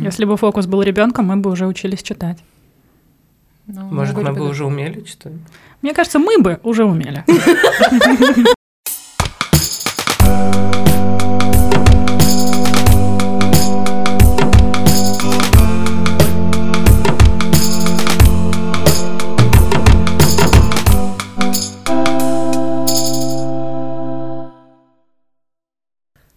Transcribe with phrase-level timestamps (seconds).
[0.00, 2.38] Если бы фокус был ребенком, мы бы уже учились читать.
[3.66, 5.32] Ну, Может, мы бы уже умели читать?
[5.82, 7.24] Мне кажется, мы бы уже умели.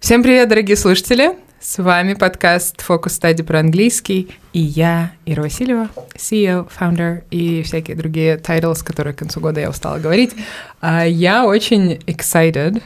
[0.08, 1.32] Всем привет, дорогие слушатели!
[1.60, 7.98] С вами подкаст «Фокус стади про английский» и я, Ира Васильева, CEO, founder и всякие
[7.98, 10.34] другие titles, которые к концу года я устала говорить.
[10.80, 12.82] А я очень excited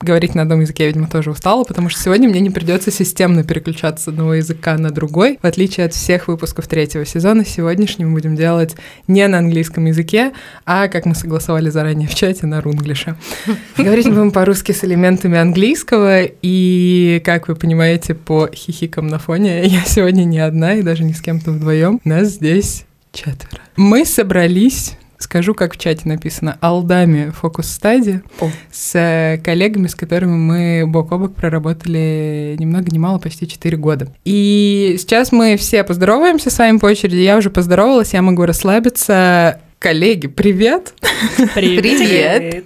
[0.00, 3.44] говорить на одном языке я, видимо, тоже устала, потому что сегодня мне не придется системно
[3.44, 5.38] переключаться с одного языка на другой.
[5.42, 8.76] В отличие от всех выпусков третьего сезона, сегодняшний мы будем делать
[9.08, 10.32] не на английском языке,
[10.64, 13.16] а, как мы согласовали заранее в чате, на рунглише.
[13.78, 19.82] Говорить будем по-русски с элементами английского, и, как вы понимаете, по хихикам на фоне, я
[19.84, 22.00] сегодня не одна и даже не с кем-то вдвоем.
[22.04, 23.62] Нас здесь четверо.
[23.76, 28.22] Мы собрались скажу, как в чате написано, алдами фокус стадии
[28.70, 33.46] с э, коллегами, с которыми мы бок о бок проработали ни много ни мало, почти
[33.48, 34.08] 4 года.
[34.24, 37.16] И сейчас мы все поздороваемся с вами по очереди.
[37.16, 39.60] Я уже поздоровалась, я могу расслабиться.
[39.78, 40.94] Коллеги, привет!
[41.54, 41.82] Привет!
[41.82, 42.64] Привет!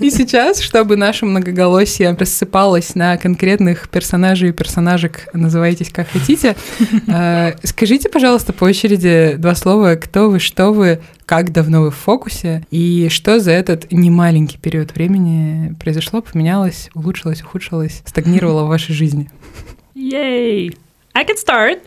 [0.00, 6.56] И сейчас, чтобы наше многоголосие рассыпалось на конкретных персонажей и персонажек, называйтесь как хотите,
[7.08, 11.96] э, скажите, пожалуйста, по очереди два слова, кто вы, что вы, как давно вы в
[11.96, 18.94] фокусе, и что за этот немаленький период времени произошло, поменялось, улучшилось, ухудшилось, стагнировало в вашей
[18.94, 19.28] жизни.
[19.94, 20.74] Yay!
[21.12, 21.80] I can start.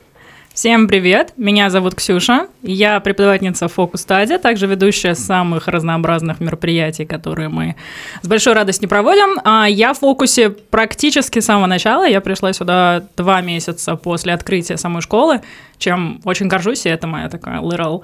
[0.53, 7.49] Всем привет, меня зовут Ксюша, я преподавательница Фокус Стадия, также ведущая самых разнообразных мероприятий, которые
[7.49, 7.75] мы
[8.21, 9.39] с большой радостью проводим.
[9.43, 14.77] А я в фокусе практически с самого начала, я пришла сюда два месяца после открытия
[14.77, 15.41] самой школы,
[15.79, 18.03] чем очень горжусь, и это моя такая little,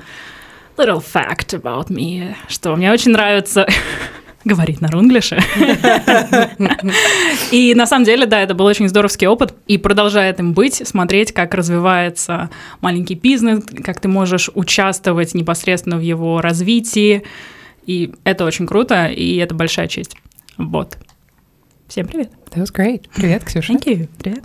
[0.75, 3.67] little fact about me, что мне очень нравится
[4.45, 5.39] говорить на рунглише.
[7.51, 11.31] И на самом деле, да, это был очень здоровский опыт, и продолжает им быть, смотреть,
[11.31, 12.49] как развивается
[12.81, 17.23] маленький бизнес, как ты можешь участвовать непосредственно в его развитии,
[17.85, 20.15] и это очень круто, и это большая честь.
[20.57, 20.97] Вот.
[21.87, 22.31] Всем привет.
[22.51, 23.05] That was great.
[23.15, 23.73] Привет, Ксюша.
[23.73, 24.07] Thank you.
[24.19, 24.43] Привет.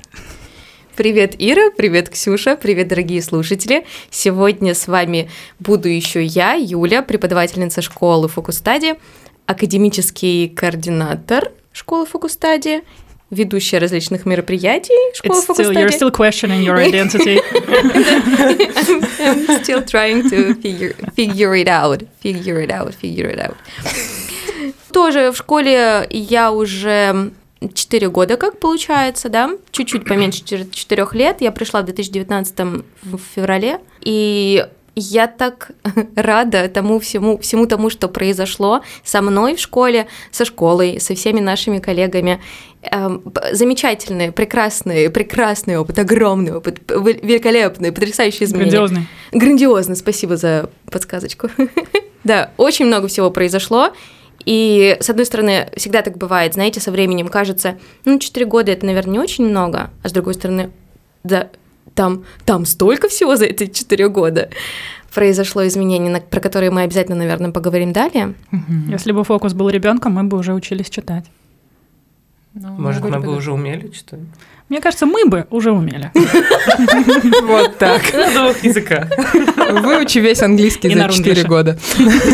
[0.97, 3.85] Привет, Ира, привет, Ксюша, привет, дорогие слушатели.
[4.11, 5.29] Сегодня с вами
[5.59, 8.95] буду еще я, Юля, преподавательница школы Фокус Стадии
[9.47, 12.83] академический координатор школы Фокустади,
[13.31, 17.41] ведущая различных мероприятий школы It's still, You're still questioning your identity.
[17.53, 23.57] I'm, I'm still trying to figure, figure it out, figure it out, figure it out.
[24.93, 27.33] Тоже в школе я уже
[27.73, 31.41] 4 года, как получается, да, чуть-чуть поменьше 4 лет.
[31.41, 32.59] Я пришла в 2019
[33.03, 35.73] в феврале, и я так
[36.17, 41.41] рада тому всему, всему тому, что произошло со мной в школе, со школой, со всеми
[41.41, 42.41] нашими коллегами.
[42.83, 43.23] Эм,
[43.53, 48.71] замечательный, прекрасный, прекрасный опыт, огромный опыт, великолепный, потрясающий изменения.
[48.71, 49.07] Грандиозный.
[49.33, 51.49] Грандиозный, спасибо за подсказочку.
[52.25, 53.93] да, очень много всего произошло.
[54.45, 58.85] И, с одной стороны, всегда так бывает, знаете, со временем кажется, ну, 4 года это,
[58.85, 60.71] наверное, не очень много, а с другой стороны,
[61.23, 61.49] да,
[61.95, 64.49] там, там столько всего за эти четыре года
[65.15, 68.35] произошло изменение, про которые мы обязательно, наверное, поговорим далее.
[68.89, 71.25] Если бы фокус был ребенком, мы бы уже учились читать.
[72.57, 74.21] Ну, Может, мы бы уже умели читать?
[74.69, 76.13] Мне кажется, мы бы уже умели.
[77.43, 78.03] Вот так.
[78.15, 79.09] На двух языках.
[79.83, 81.77] Выучи весь английский за 4 года,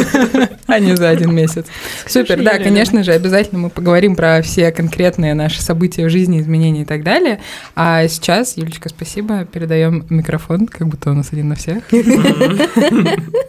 [0.67, 1.67] а не за один месяц.
[2.07, 6.83] Супер, да, конечно же, обязательно мы поговорим про все конкретные наши события в жизни, изменения
[6.83, 7.41] и так далее.
[7.75, 11.83] А сейчас, Юлечка, спасибо, передаем микрофон, как будто у нас один на всех.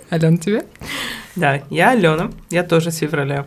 [0.09, 0.63] Алена, тебе?
[1.35, 3.45] Да, я Алена, я тоже с февраля.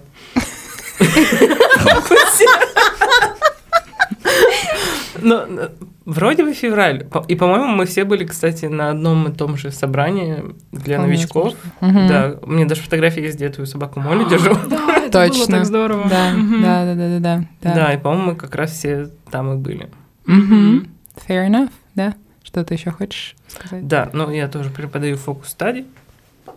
[5.20, 5.70] Ну,
[6.04, 7.06] вроде бы февраль.
[7.28, 10.42] И, по-моему, мы все были, кстати, на одном и том же собрании
[10.72, 11.54] для новичков.
[11.80, 14.54] Да, у меня даже фотографии есть, где я твою собаку Молли держу.
[15.14, 15.58] Да, Точно.
[15.58, 16.08] так здорово.
[16.08, 17.74] Да, да, да, да, да.
[17.74, 19.88] Да, и, по-моему, мы как раз все там и были.
[20.26, 22.14] Fair enough, да.
[22.42, 23.86] Что ты еще хочешь сказать?
[23.86, 25.86] Да, ну я тоже преподаю фокус стадий,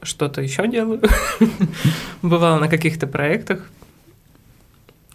[0.01, 1.01] что-то еще делаю.
[2.21, 3.69] Бывало на каких-то проектах,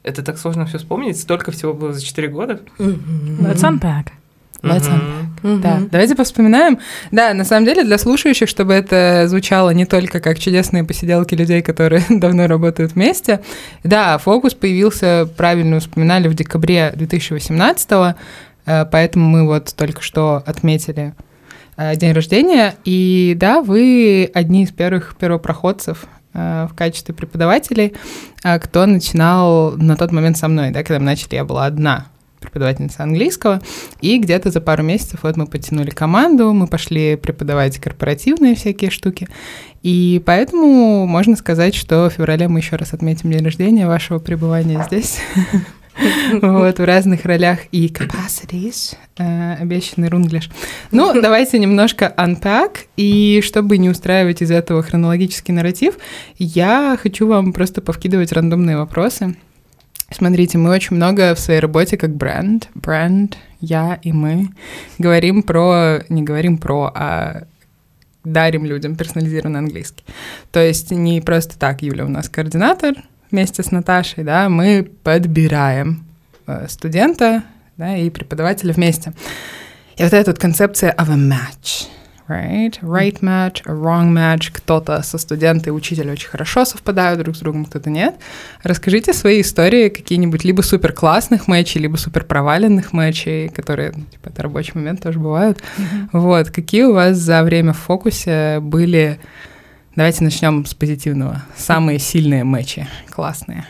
[0.02, 1.18] это так сложно все вспомнить.
[1.18, 2.60] Столько всего было за 4 года.
[2.78, 4.08] Let's unpack.
[4.62, 5.22] Let's unpack.
[5.42, 5.60] Mm-hmm.
[5.60, 6.78] Да, давайте повспоминаем.
[7.10, 11.62] Да, на самом деле для слушающих, чтобы это звучало не только как чудесные посиделки людей,
[11.62, 13.40] которые давно работают вместе.
[13.82, 18.14] Да, фокус появился, правильно вспоминали, в декабре 2018 -го.
[18.66, 21.14] Э, поэтому мы вот только что отметили
[21.76, 22.74] э, день рождения.
[22.84, 27.94] И да, вы одни из первых первопроходцев в качестве преподавателей,
[28.42, 32.06] кто начинал на тот момент со мной, да, когда мы начали, я была одна
[32.42, 33.62] преподавательница английского,
[34.00, 39.28] и где-то за пару месяцев вот мы потянули команду, мы пошли преподавать корпоративные всякие штуки,
[39.82, 44.84] и поэтому можно сказать, что в феврале мы еще раз отметим день рождения вашего пребывания
[44.86, 45.20] здесь.
[46.40, 50.50] Вот, в разных ролях и capacities, э, обещанный рунглиш.
[50.90, 55.98] Ну, давайте немножко unpack, и чтобы не устраивать из этого хронологический нарратив,
[56.38, 59.36] я хочу вам просто повкидывать рандомные вопросы.
[60.10, 64.48] Смотрите, мы очень много в своей работе как бренд, бренд, я и мы,
[64.98, 67.44] говорим про, не говорим про, а
[68.24, 70.04] дарим людям персонализированный английский.
[70.50, 72.94] То есть не просто так, Юля у нас координатор
[73.32, 76.04] вместе с Наташей, да, мы подбираем
[76.46, 77.42] э, студента
[77.76, 79.12] да, и преподавателя вместе.
[79.96, 81.88] И вот эта вот концепция of a match—
[82.32, 82.78] right?
[82.82, 84.50] Right match, a wrong match.
[84.52, 88.14] Кто-то со студенты и учитель очень хорошо совпадают друг с другом, кто-то нет.
[88.62, 94.42] Расскажите свои истории какие-нибудь либо супер классных матчей, либо супер проваленных матчей, которые, типа, это
[94.42, 95.58] рабочий момент тоже бывают.
[95.58, 96.08] Mm-hmm.
[96.12, 99.18] Вот, какие у вас за время в фокусе были...
[99.94, 101.42] Давайте начнем с позитивного.
[101.54, 103.66] Самые сильные матчи, классные.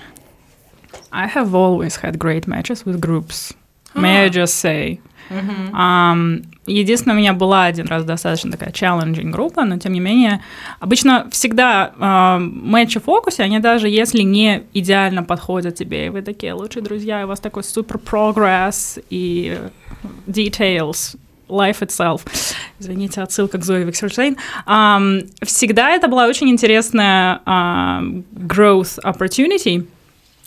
[1.10, 3.54] I have always had great matches with groups.
[3.94, 5.00] May I just say?
[5.30, 5.72] Uh-huh.
[5.72, 10.42] Um, единственное, у меня была один раз достаточно такая challenging группа, но тем не менее,
[10.78, 16.22] обычно всегда uh, матчи в фокусе, они даже если не идеально подходят тебе, и вы
[16.22, 19.58] такие лучшие друзья, и у вас такой супер прогресс и
[20.26, 21.16] details,
[21.52, 22.22] life itself.
[22.78, 24.36] Извините, отсылка к Зои Виксерштейн.
[24.66, 29.86] Um, всегда это была очень интересная uh, growth opportunity.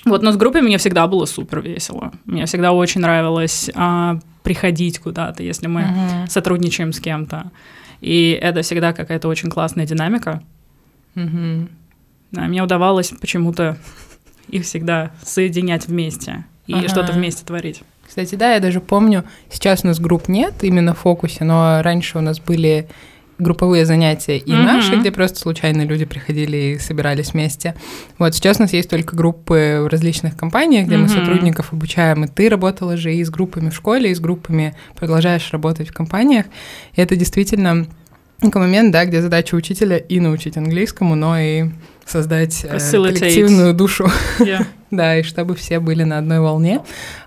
[0.05, 2.11] Вот, но с группой мне всегда было супер весело.
[2.25, 6.29] Мне всегда очень нравилось uh, приходить куда-то, если мы uh-huh.
[6.29, 7.51] сотрудничаем с кем-то.
[8.01, 10.43] И это всегда какая-то очень классная динамика.
[11.15, 11.67] Uh-huh.
[12.31, 13.77] Да, мне удавалось почему-то
[14.47, 16.89] их всегда соединять вместе и uh-huh.
[16.89, 17.81] что-то вместе творить.
[18.07, 22.17] Кстати, да, я даже помню, сейчас у нас групп нет именно в фокусе, но раньше
[22.17, 22.87] у нас были
[23.37, 24.63] групповые занятия и mm-hmm.
[24.63, 27.75] наши, где просто случайно люди приходили и собирались вместе.
[28.17, 30.99] Вот сейчас у нас есть только группы в различных компаниях, где mm-hmm.
[30.99, 34.73] мы сотрудников обучаем, и ты работала же и с группами в школе, и с группами
[34.95, 36.45] продолжаешь работать в компаниях.
[36.93, 37.87] И это действительно
[38.39, 41.65] такой момент, да, где задача учителя и научить английскому, но и
[42.05, 44.07] создать э, коллективную душу.
[44.39, 44.65] Yeah.
[44.91, 46.81] да, и чтобы все были на одной волне.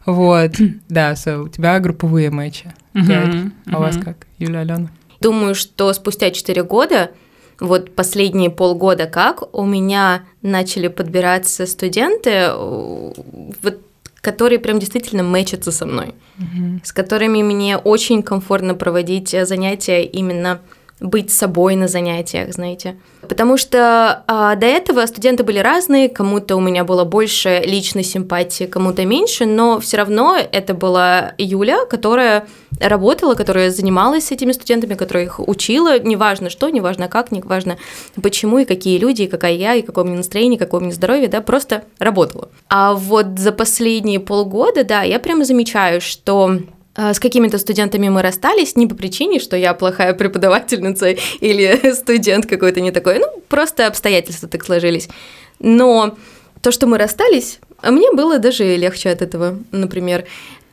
[0.06, 0.52] Вот,
[0.88, 2.72] да, so, у тебя групповые матчи.
[2.94, 3.52] Mm-hmm.
[3.72, 4.88] А у вас как, Юля, Алена?
[5.20, 7.10] Думаю, что спустя 4 года,
[7.60, 13.80] вот последние полгода как, у меня начали подбираться студенты, вот
[14.20, 16.80] которые прям действительно мэчатся со мной, mm-hmm.
[16.84, 20.60] с которыми мне очень комфортно проводить занятия именно
[21.00, 22.96] быть собой на занятиях, знаете.
[23.22, 28.64] Потому что а, до этого студенты были разные, кому-то у меня было больше личной симпатии,
[28.64, 32.46] кому-то меньше, но все равно это была Юля, которая
[32.80, 37.78] работала, которая занималась с этими студентами, которая их учила, неважно что, неважно как, неважно
[38.20, 40.94] почему и какие люди, и какая я, и какое у меня настроение, какое у меня
[40.94, 42.48] здоровье, да, просто работала.
[42.68, 46.58] А вот за последние полгода, да, я прямо замечаю, что
[46.98, 52.80] с какими-то студентами мы расстались не по причине, что я плохая преподавательница или студент какой-то
[52.80, 55.08] не такой, ну, просто обстоятельства так сложились.
[55.60, 56.16] Но
[56.60, 60.24] то, что мы расстались, мне было даже легче от этого, например.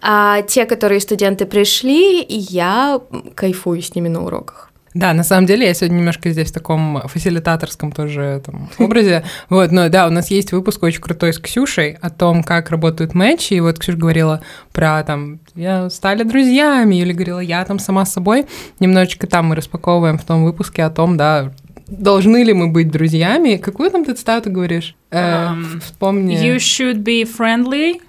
[0.02, 3.02] А те, которые студенты пришли, я
[3.36, 4.72] кайфую с ними на уроках.
[4.96, 9.26] Да, на самом деле я сегодня немножко здесь в таком фасилитаторском тоже там, образе.
[9.50, 13.14] Вот, но да, у нас есть выпуск очень крутой с Ксюшей о том, как работают
[13.14, 13.56] матчи.
[13.56, 18.14] И вот Ксюша говорила про там, я стали друзьями, или говорила, я там сама с
[18.14, 18.46] собой.
[18.80, 21.52] Немножечко там мы распаковываем в том выпуске о том, да,
[21.88, 23.58] должны ли мы быть друзьями.
[23.58, 24.96] Какую там ты цитату говоришь?
[25.12, 26.42] Um, вспомни.
[26.42, 28.00] You should be friendly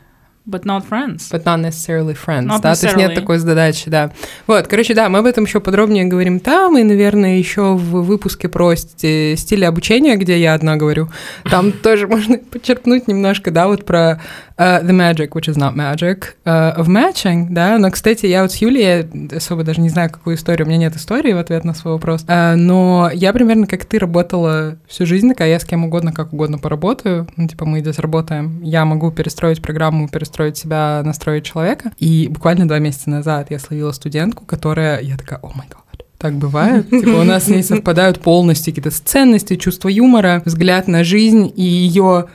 [0.49, 1.29] But not friends.
[1.29, 2.81] But not necessarily friends, not да, necessarily.
[2.81, 4.13] то есть нет такой задачи, да.
[4.47, 8.49] Вот, короче, да, мы об этом еще подробнее говорим там, и, наверное, еще в выпуске
[8.49, 11.09] про стили обучения, где я одна говорю,
[11.51, 14.23] там тоже можно подчеркнуть немножко, да, вот про
[14.59, 18.53] uh, the magic, which is not magic, uh, of matching, да, но, кстати, я вот
[18.53, 21.75] с Юлией особо даже не знаю, какую историю, у меня нет истории в ответ на
[21.75, 25.85] свой вопрос, uh, но я примерно как ты работала всю жизнь, такая я с кем
[25.85, 31.03] угодно, как угодно поработаю, ну, типа мы здесь работаем, я могу перестроить программу, перестроить себя,
[31.05, 31.93] настроить человека.
[31.99, 36.35] И буквально два месяца назад я словила студентку, которая, я такая, о май гад, так
[36.35, 36.89] бывает.
[36.91, 41.63] Типа у нас с ней совпадают полностью какие-то ценности, чувство юмора, взгляд на жизнь и
[41.63, 42.27] ее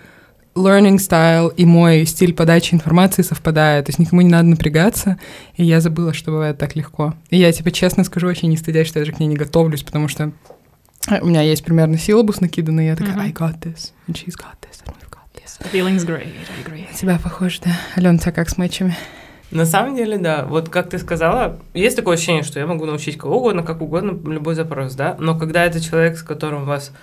[0.55, 5.17] learning style и мой стиль подачи информации совпадает, то есть никому не надо напрягаться,
[5.55, 7.13] и я забыла, что бывает так легко.
[7.29, 9.83] И я, типа, честно скажу, вообще не стыдясь, что я даже к ней не готовлюсь,
[9.83, 10.31] потому что
[11.09, 14.57] у меня есть примерно силабус накиданный, и я такая, I got this, and she's got
[14.61, 15.59] this, and we've got this.
[15.71, 16.91] Feelings great, I agree.
[16.91, 17.71] На тебя похоже, да.
[17.95, 18.95] Алена, тебя как с матчами?
[19.51, 20.45] На самом деле, да.
[20.45, 24.11] Вот как ты сказала, есть такое ощущение, что я могу научить кого угодно, как угодно,
[24.29, 25.17] любой запрос, да.
[25.19, 26.93] Но когда это человек, с которым у вас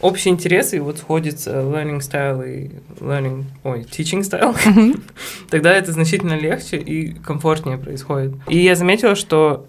[0.00, 5.00] общие интересы, и вот сходится learning style и learning, ой, teaching style,
[5.50, 8.34] тогда это значительно легче и комфортнее происходит.
[8.48, 9.66] И я заметила, что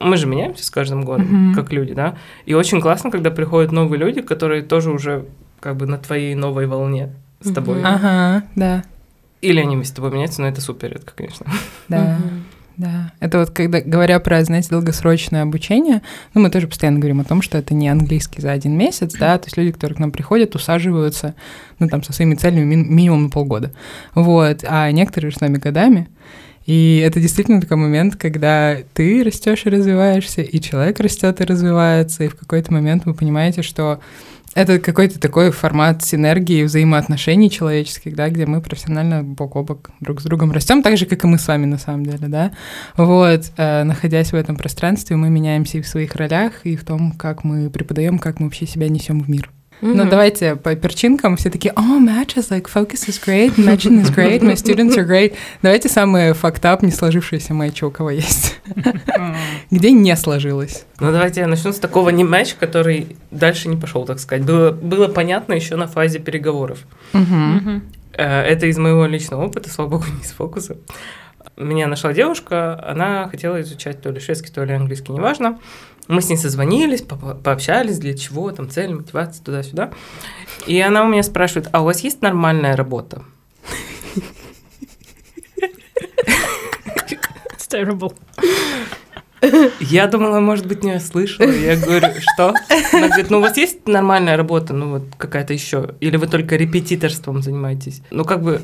[0.00, 2.16] мы же меняемся с каждым годом, как люди, да.
[2.44, 5.26] И очень классно, когда приходят новые люди, которые тоже уже
[5.60, 7.82] как бы на твоей новой волне с тобой.
[7.82, 8.84] Ага, да.
[9.42, 11.46] Или они вместе с тобой меняются, но это супер редко, конечно.
[11.88, 12.18] Да.
[12.76, 16.02] Да, это вот когда, говоря про, знаете, долгосрочное обучение,
[16.34, 19.38] ну, мы тоже постоянно говорим о том, что это не английский за один месяц, да,
[19.38, 21.34] то есть люди, которые к нам приходят, усаживаются,
[21.78, 23.72] ну, там, со своими целями ми- минимум на полгода,
[24.14, 26.08] вот, а некоторые с нами годами,
[26.66, 32.24] и это действительно такой момент, когда ты растешь и развиваешься, и человек растет и развивается,
[32.24, 34.00] и в какой-то момент вы понимаете, что
[34.56, 40.22] это какой-то такой формат синергии, взаимоотношений человеческих, да, где мы профессионально бок о бок друг
[40.22, 42.52] с другом растем, так же, как и мы с вами на самом деле, да.
[42.96, 47.12] Вот, э, находясь в этом пространстве, мы меняемся и в своих ролях, и в том,
[47.12, 49.50] как мы преподаем, как мы вообще себя несем в мир.
[49.82, 49.94] Mm-hmm.
[49.94, 54.40] Ну, давайте по перчинкам все такие, oh, matches, like, focus is great, matching is great,
[54.40, 55.34] my students are great.
[55.60, 58.58] Давайте самые фактап, не сложившиеся матчи у кого есть.
[59.70, 60.86] Где не сложилось?
[60.98, 64.44] Ну, давайте я начну с такого не матч, который дальше не пошел, так сказать.
[64.44, 66.78] Было, было понятно еще на фазе переговоров.
[68.12, 70.78] Это из моего личного опыта, слава богу, не из фокуса.
[71.58, 75.58] Меня нашла девушка, она хотела изучать то ли шведский, то ли английский, неважно.
[76.08, 79.92] Мы с ней созвонились, по пообщались, для чего, там, цель, мотивация, туда-сюда.
[80.66, 83.24] И она у меня спрашивает, а у вас есть нормальная работа?
[87.52, 88.14] It's terrible.
[89.80, 91.50] Я думала, может быть, не слышала.
[91.50, 92.54] Я говорю, что?
[92.92, 96.56] Она говорит, ну у вас есть нормальная работа, ну вот какая-то еще, или вы только
[96.56, 98.02] репетиторством занимаетесь?
[98.10, 98.62] Ну как бы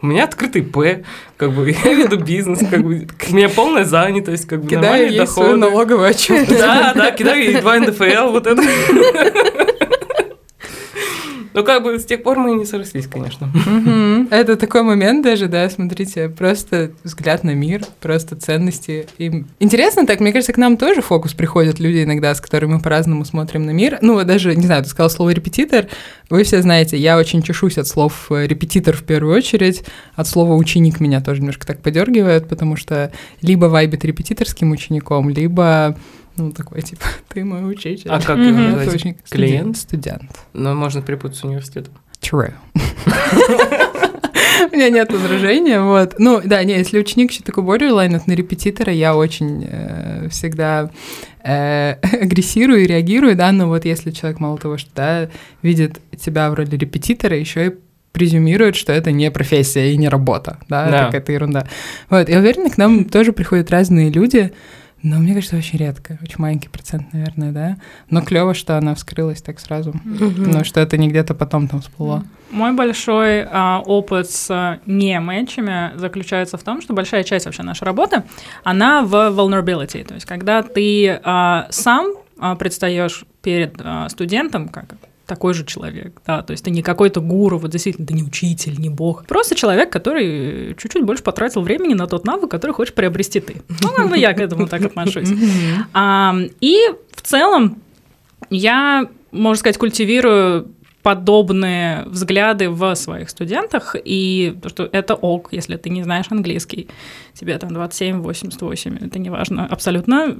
[0.00, 1.04] у меня открытый П,
[1.36, 5.18] как бы я веду бизнес, как бы у меня полная занятость, как бы кидаю ей
[5.18, 5.46] доходы.
[5.46, 6.48] свою налоговую отчет.
[6.48, 8.62] Да, да, кидаю ей два НДФЛ, вот это.
[11.54, 13.48] Ну, как бы с тех пор мы и не срослись, конечно.
[14.30, 19.06] Это такой момент даже, да, смотрите, просто взгляд на мир, просто ценности.
[19.18, 22.80] И интересно так, мне кажется, к нам тоже фокус приходят люди иногда, с которыми мы
[22.80, 23.98] по-разному смотрим на мир.
[24.00, 25.88] Ну, даже, не знаю, ты сказал слово «репетитор»,
[26.30, 31.00] вы все знаете, я очень чешусь от слов «репетитор» в первую очередь, от слова «ученик»
[31.00, 35.96] меня тоже немножко так подергивает, потому что либо вайбит репетиторским учеником, либо
[36.36, 38.10] ну, такой, типа, ты мой учитель.
[38.10, 39.16] А как его называть?
[39.28, 39.76] Клиент?
[39.76, 40.30] Студент.
[40.52, 41.94] Но можно перепутать с университетом.
[42.20, 42.52] True.
[44.72, 46.14] У меня нет возражения, вот.
[46.18, 50.90] Ну, да, не, если ученик еще такой borderline, это на репетитора, я очень э, всегда
[51.42, 55.28] э, агрессирую и реагирую, да, но вот если человек мало того, что, да,
[55.62, 57.74] видит тебя в роли репетитора, еще и
[58.12, 61.04] презюмирует, что это не профессия и не работа, да, да.
[61.06, 61.66] какая-то ерунда.
[62.08, 64.52] Вот, я уверена, к нам тоже приходят разные люди,
[65.02, 67.76] но мне кажется, очень редко, очень маленький процент, наверное, да.
[68.10, 70.52] Но клево, что она вскрылась так сразу, mm-hmm.
[70.52, 72.24] но что это не где-то потом там всплыло.
[72.50, 77.84] Мой большой а, опыт с не матчами заключается в том, что большая часть вообще нашей
[77.84, 78.22] работы,
[78.62, 84.94] она в vulnerability, то есть когда ты а, сам а, предстаешь перед а, студентом, как
[85.32, 88.78] такой же человек, да, то есть ты не какой-то гуру, вот действительно, ты не учитель,
[88.78, 93.40] не бог, просто человек, который чуть-чуть больше потратил времени на тот навык, который хочешь приобрести
[93.40, 93.62] ты.
[93.82, 95.30] Ну, как бы я к этому так отношусь.
[95.94, 96.76] А, и
[97.14, 97.80] в целом
[98.50, 100.68] я, можно сказать, культивирую
[101.02, 106.88] подобные взгляды в своих студентах, и что это ок, если ты не знаешь английский,
[107.32, 110.36] тебе там 27, 88, это не важно, абсолютно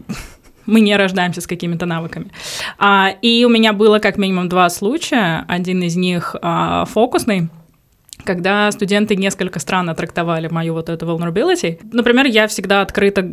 [0.66, 2.31] мы не рождаемся с какими-то навыками.
[2.78, 5.45] А, и у меня было как минимум два случая.
[5.49, 7.49] Один из них а, фокусный,
[8.25, 11.81] когда студенты несколько странно трактовали мою вот эту vulnerability.
[11.92, 13.28] Например, я всегда открыта,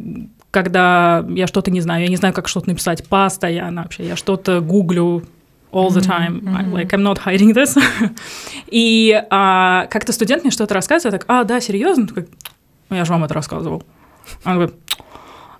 [0.51, 4.61] когда я что-то не знаю, я не знаю, как что-то написать постоянно вообще, я что-то
[4.61, 5.23] гуглю
[5.71, 6.71] all the time, mm-hmm.
[6.71, 7.77] like I'm not hiding this.
[8.67, 12.07] И а, как-то студент мне что-то рассказывает, я так, а, да, серьезно?
[12.07, 12.27] Такой,
[12.89, 13.83] ну, я же вам это рассказывал.
[14.45, 14.75] Он говорит,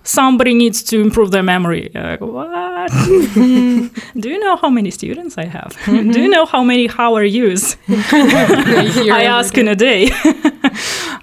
[0.05, 1.91] somebody needs to improve their memory.
[1.93, 2.91] Like, what?
[3.33, 5.75] Do you know how many students I have?
[5.85, 10.11] Do you know how many how are yous I ask in a day?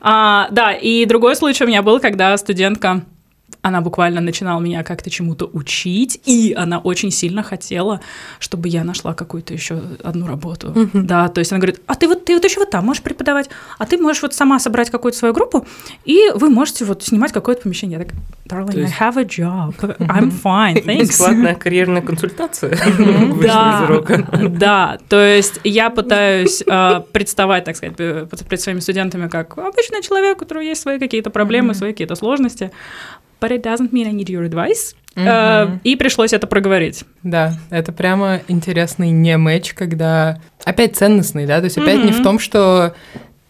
[0.03, 3.05] uh, да, и другой случай у меня был, когда студентка
[3.62, 8.00] она буквально начинала меня как-то чему-то учить, и она очень сильно хотела,
[8.40, 10.72] чтобы я нашла какую-то еще одну работу.
[10.76, 11.06] Мгм.
[11.08, 13.50] Да, то есть она говорит, а ты вот, ты вот еще вот там можешь преподавать,
[13.78, 15.66] а ты можешь вот сама собрать какую-то свою группу,
[16.06, 18.00] и вы можете вот снимать какое-то помещение.
[18.00, 18.14] Я так,
[18.48, 21.00] darling, То есть- I have a job, I'm fine, thanks.
[21.02, 24.28] Бесплатная карьерная консультация вышла из Да, урока.
[24.50, 30.38] да, то есть я пытаюсь э, представать, так сказать, перед своими студентами как обычный человек,
[30.38, 32.72] у которого есть свои какие-то проблемы, свои какие-то сложности.
[33.40, 34.96] But it doesn't mean I need your advice.
[35.16, 35.82] Э, Мгм.
[35.84, 37.04] И пришлось это проговорить.
[37.24, 42.22] Да, это прямо интересный не матч, когда опять ценностный, да, то есть опять не в
[42.22, 42.94] том, что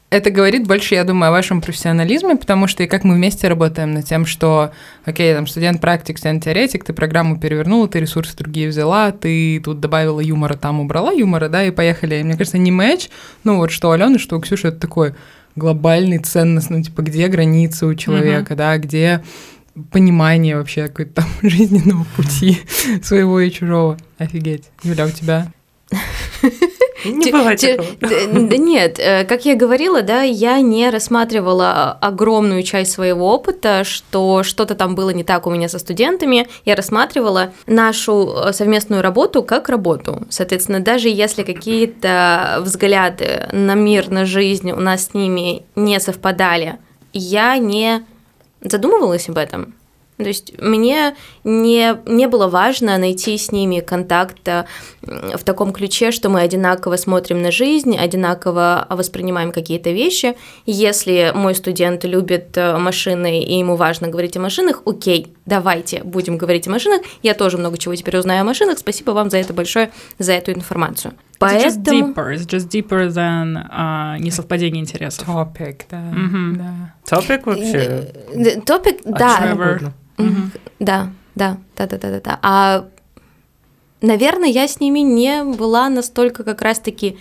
[0.09, 3.91] это говорит больше, я думаю, о вашем профессионализме, потому что и как мы вместе работаем
[3.93, 4.71] над тем, что,
[5.03, 10.53] окей, там студент-практик, студент-теоретик, ты программу перевернула, ты ресурсы другие взяла, ты тут добавила юмора,
[10.53, 12.15] там убрала юмора, да, и поехали.
[12.15, 13.09] И мне кажется, не матч,
[13.43, 15.13] ну вот что у Алены, что у Ксюши, это такой
[15.57, 19.23] глобальный ценностный, ну типа где границы у человека, да, где
[19.91, 22.59] понимание вообще какой-то там жизненного пути
[23.01, 23.97] своего и чужого.
[24.17, 24.65] Офигеть.
[24.83, 25.51] Юля, у тебя?
[27.05, 27.61] Не бывает
[28.01, 34.43] да нет, э, как я говорила, да, я не рассматривала огромную часть своего опыта, что
[34.43, 36.47] что-то там было не так у меня со студентами.
[36.65, 40.23] Я рассматривала нашу э, совместную работу как работу.
[40.29, 46.77] Соответственно, даже если какие-то взгляды на мир, на жизнь у нас с ними не совпадали,
[47.13, 48.03] я не
[48.69, 49.75] задумывалась об этом.
[50.17, 54.65] То есть мне не, не было важно найти с ними контакт э,
[55.03, 60.35] в таком ключе, что мы одинаково смотрим на жизнь, одинаково воспринимаем какие-то вещи.
[60.65, 66.37] Если мой студент любит э, машины и ему важно говорить о машинах, окей, давайте будем
[66.37, 67.01] говорить о машинах.
[67.23, 68.77] Я тоже много чего теперь узнаю о машинах.
[68.77, 71.13] Спасибо вам за это большое, за эту информацию.
[71.39, 72.13] It's just Поэтому...
[72.13, 75.25] deeper, it's just deeper than а, несовпадение интересов.
[75.25, 76.03] Топик, да.
[76.57, 76.95] Да.
[77.09, 78.11] Топик вообще.
[78.33, 79.93] Э, Топик, о да.
[80.79, 82.39] Да, да, да, да, да, да, да.
[82.41, 82.85] А,
[84.01, 87.17] наверное, я с ними не была настолько как раз-таки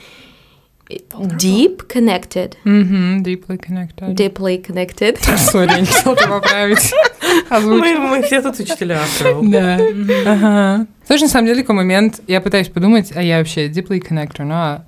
[0.88, 4.14] deep connected, Мгм, deeply connected.
[4.14, 5.18] deeply connected.
[5.66, 6.92] Я не хотела поправить.
[7.50, 9.00] Мы, мы все тут учителя.
[9.42, 9.78] Да.
[10.26, 10.86] Ага.
[11.06, 14.84] Слушай, на самом деле, такой момент, я пытаюсь подумать, а я вообще deeply connector, но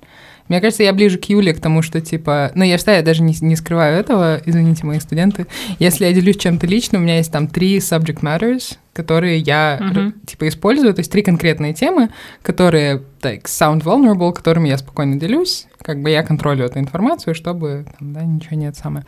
[0.49, 2.51] мне кажется, я ближе к Юле, к тому, что, типа...
[2.55, 5.45] Ну, я всегда, я даже не, не скрываю этого, извините, мои студенты.
[5.77, 10.13] Если я делюсь чем-то личным, у меня есть там три subject matters, которые я, р-
[10.25, 12.09] типа, использую, то есть три конкретные темы,
[12.41, 17.85] которые, так, sound vulnerable, которыми я спокойно делюсь, как бы я контролю эту информацию, чтобы,
[17.99, 19.05] там, да, ничего нет самое.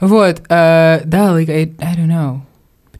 [0.00, 2.40] Вот, э, да, like, I, I don't know.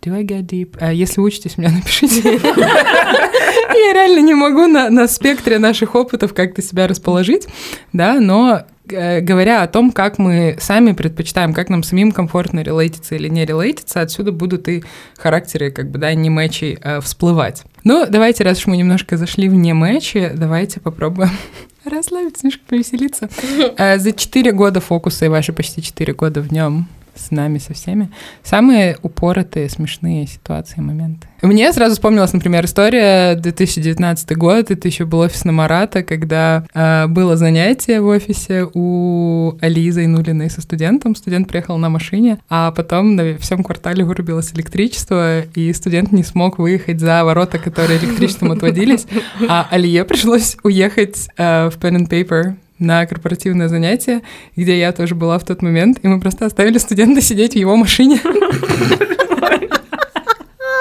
[0.08, 0.76] Do I get deep?
[0.80, 2.40] А если учитесь, меня напишите.
[2.42, 7.46] Я реально не могу на, на спектре наших опытов как-то себя расположить,
[7.92, 13.14] да, но э, говоря о том, как мы сами предпочитаем, как нам самим комфортно релейтиться
[13.14, 14.82] или не релейтиться, отсюда будут и
[15.18, 17.64] характеры, как бы, да, не мэчей э, всплывать.
[17.84, 21.30] Ну, давайте, раз уж мы немножко зашли в не мэчи, давайте попробуем
[21.84, 23.28] расслабиться, немножко повеселиться.
[23.76, 27.74] Э, За четыре года фокуса и ваши почти четыре года в нем с нами, со
[27.74, 28.10] всеми.
[28.42, 31.28] Самые упоротые, смешные ситуации, моменты.
[31.42, 34.70] Мне сразу вспомнилась, например, история 2019 год.
[34.70, 40.50] Это еще был офис на Марата, когда э, было занятие в офисе у Али Зайнулиной
[40.50, 41.14] со студентом.
[41.14, 46.58] Студент приехал на машине, а потом на всем квартале вырубилось электричество, и студент не смог
[46.58, 49.06] выехать за ворота, которые электричеством отводились.
[49.48, 54.22] А Алие пришлось уехать э, в pen and paper на корпоративное занятие,
[54.56, 57.76] где я тоже была в тот момент, и мы просто оставили студента сидеть в его
[57.76, 58.20] машине.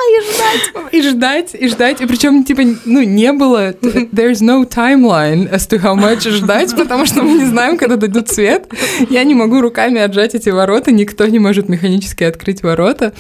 [0.07, 0.93] И ждать.
[0.93, 2.01] И ждать, и ждать.
[2.01, 3.71] И причем, типа, ну, не было...
[3.71, 8.29] There's no timeline as to how much ждать, потому что мы не знаем, когда дадут
[8.29, 8.67] свет.
[9.09, 13.13] Я не могу руками отжать эти ворота, никто не может механически открыть ворота.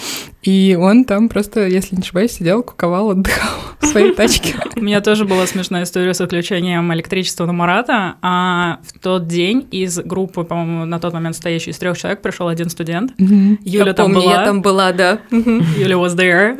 [0.47, 4.55] И он там просто, если не ошибаюсь, сидел, куковал, отдыхал в своей тачке.
[4.77, 8.15] У меня тоже была смешная история с отключением электричества на Марата.
[8.21, 12.47] А в тот день из группы, по-моему, на тот момент стоящей из трех человек пришел
[12.47, 13.11] один студент.
[13.17, 14.23] Юля там была.
[14.23, 15.19] я там была, да.
[15.31, 16.57] Юля was there.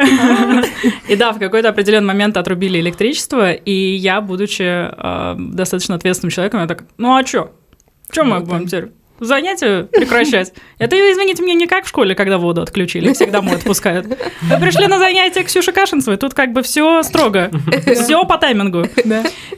[1.08, 6.60] И да, в какой-то определенный момент отрубили электричество, и я, будучи э, достаточно ответственным человеком,
[6.60, 7.52] я так, ну а чё?
[8.12, 8.92] Чё мы Вот будем теперь?
[9.20, 10.54] Занятия прекращать.
[10.78, 14.08] Это, извините, мне не как в школе, когда воду отключили, всех домой отпускают.
[14.08, 17.52] Вы пришли на занятия Ксюши Кашинцевой, тут как бы все строго,
[17.96, 18.86] все по таймингу.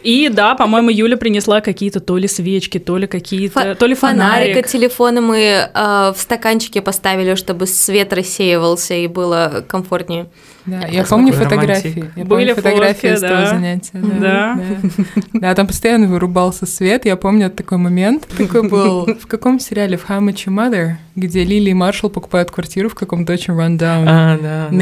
[0.04, 4.20] И да, по-моему, Юля принесла какие-то то ли свечки, то ли какие-то, то ли Фонарик
[4.20, 4.66] фонарик.
[4.66, 10.28] от телефона мы э, в стаканчике поставили, чтобы свет рассеивался и было комфортнее.
[10.66, 12.12] Да, я помню фотографии.
[12.16, 13.50] Я Были помню фотографии фотки, с того да.
[13.50, 13.92] занятия.
[13.94, 14.60] Да.
[14.60, 14.60] Да.
[15.34, 17.06] Да, там постоянно вырубался свет.
[17.06, 18.28] Я помню такой момент.
[18.38, 19.98] Такой был в каком сериале?
[19.98, 24.06] В How Much Your Mother, где Лили и Маршall покупают квартиру в каком-то очень rundown
[24.08, 24.68] А, да.
[24.70, 24.76] да.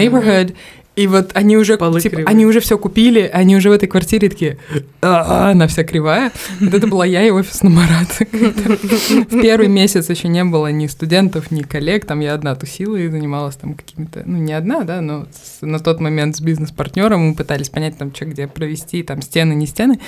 [0.97, 2.31] И вот они уже, Полы типа, кривые.
[2.33, 4.57] они уже все купили, они уже в этой квартире такие,
[4.99, 6.31] «А, она вся кривая.
[6.59, 8.25] Вот это была я и офис на Марата.
[8.31, 13.07] В первый месяц еще не было ни студентов, ни коллег, там я одна тусила и
[13.09, 15.27] занималась там какими-то, ну не одна, да, но
[15.61, 19.67] на тот момент с бизнес-партнером мы пытались понять там, что где провести, там стены, не
[19.67, 19.99] стены.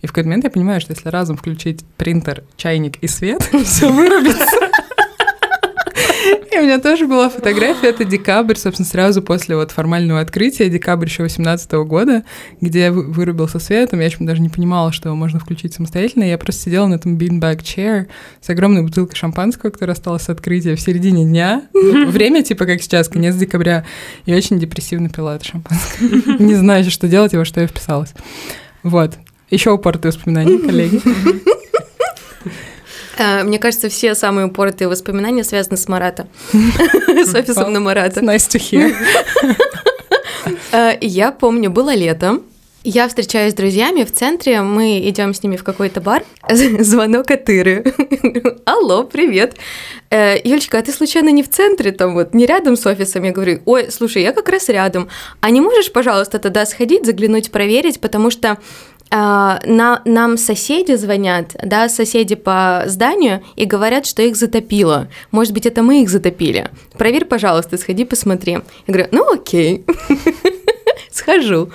[0.00, 3.92] И в какой-то момент я понимаю, что если разом включить принтер, чайник и свет, все
[3.92, 4.71] вырубится.
[6.52, 11.06] И у меня тоже была фотография, это декабрь, собственно, сразу после вот формального открытия, декабрь
[11.06, 12.24] еще 18 года,
[12.60, 16.24] где вы- вырубился свет, и я еще даже не понимала, что его можно включить самостоятельно,
[16.24, 18.06] я просто сидела на этом beanbag chair
[18.42, 23.08] с огромной бутылкой шампанского, которая осталась с открытия в середине дня, время типа как сейчас,
[23.08, 23.86] конец декабря,
[24.26, 26.06] и очень депрессивно пила это шампанское,
[26.38, 28.12] не знаю, что делать и во что я вписалась.
[28.82, 29.12] Вот.
[29.48, 31.00] Еще упоротые воспоминания, коллеги.
[33.18, 36.26] Э, Мне кажется, все самые упоротые воспоминания связаны с Марата.
[36.52, 38.20] С офисом на Марата.
[38.20, 38.94] Nice to hear.
[41.00, 42.40] Я помню, было лето.
[42.84, 46.24] Я встречаюсь с друзьями в центре, мы идем с ними в какой-то бар.
[46.50, 47.84] Звонок от Иры.
[48.64, 49.54] Алло, привет.
[50.10, 53.22] Э, Юлечка, а ты случайно не в центре, там вот, не рядом с офисом?
[53.22, 55.08] Я говорю, ой, слушай, я как раз рядом.
[55.40, 58.58] А не можешь, пожалуйста, тогда сходить, заглянуть, проверить, потому что
[59.12, 65.08] на, нам соседи звонят, да, соседи по зданию, и говорят, что их затопило.
[65.30, 66.70] Может быть, это мы их затопили.
[66.96, 68.52] Проверь, пожалуйста, сходи, посмотри.
[68.52, 69.84] Я говорю, ну окей,
[71.10, 71.70] схожу.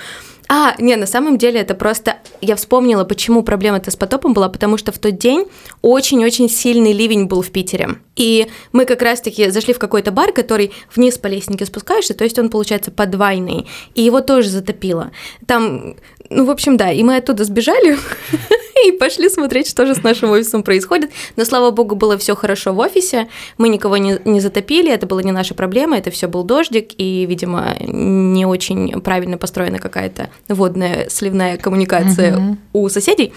[0.49, 2.17] А, не, на самом деле это просто...
[2.39, 5.45] Я вспомнила, почему проблема-то с потопом была, потому что в тот день
[5.81, 7.95] очень-очень сильный ливень был в Питере.
[8.15, 12.39] И мы как раз-таки зашли в какой-то бар, который вниз по лестнике спускаешься, то есть
[12.39, 15.11] он, получается, подвайный, и его тоже затопило.
[15.45, 15.95] Там,
[16.29, 17.97] ну, в общем, да, и мы оттуда сбежали
[18.87, 21.11] и пошли смотреть, что же с нашим офисом происходит.
[21.35, 25.23] Но, слава богу, было все хорошо в офисе, мы никого не, не затопили, это была
[25.23, 31.09] не наша проблема, это все был дождик, и, видимо, не очень правильно построена какая-то водная
[31.09, 33.33] сливная коммуникация у соседей.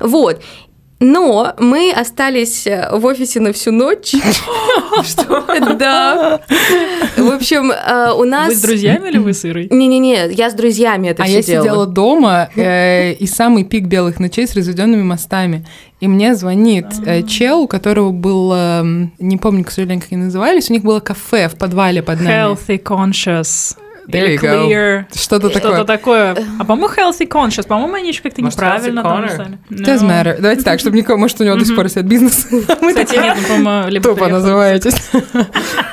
[0.00, 0.40] Вот.
[1.00, 4.14] Но мы остались э, в офисе на всю ночь.
[5.04, 5.44] Что?
[5.74, 6.40] Да.
[7.16, 8.48] В общем, э, у нас...
[8.48, 9.68] Вы с друзьями или вы с Ирой?
[9.70, 14.20] Не-не-не, я с друзьями это А все я сидела дома, э, и самый пик белых
[14.20, 15.66] ночей с разведенными мостами.
[16.00, 20.24] И мне звонит э, чел, у которого был, эм, не помню, к сожалению, как они
[20.24, 22.54] назывались, у них было кафе в подвале под нами.
[22.54, 23.76] Healthy Conscious.
[24.08, 24.38] There или.
[24.38, 25.04] Clear.
[25.14, 25.84] Что-то Что-то такое.
[26.34, 26.36] такое.
[26.58, 27.66] А по-моему, Healthy Conscious.
[27.66, 29.58] По-моему, они еще как-то Может, неправильно там написали.
[29.70, 30.36] Doesn't Ну, matter.
[30.40, 32.46] Давайте так, чтобы никого, может, у него до сих пор сидит бизнес.
[32.80, 34.94] Мы Кстати, нет, ну, по-моему, либо тупо называетесь.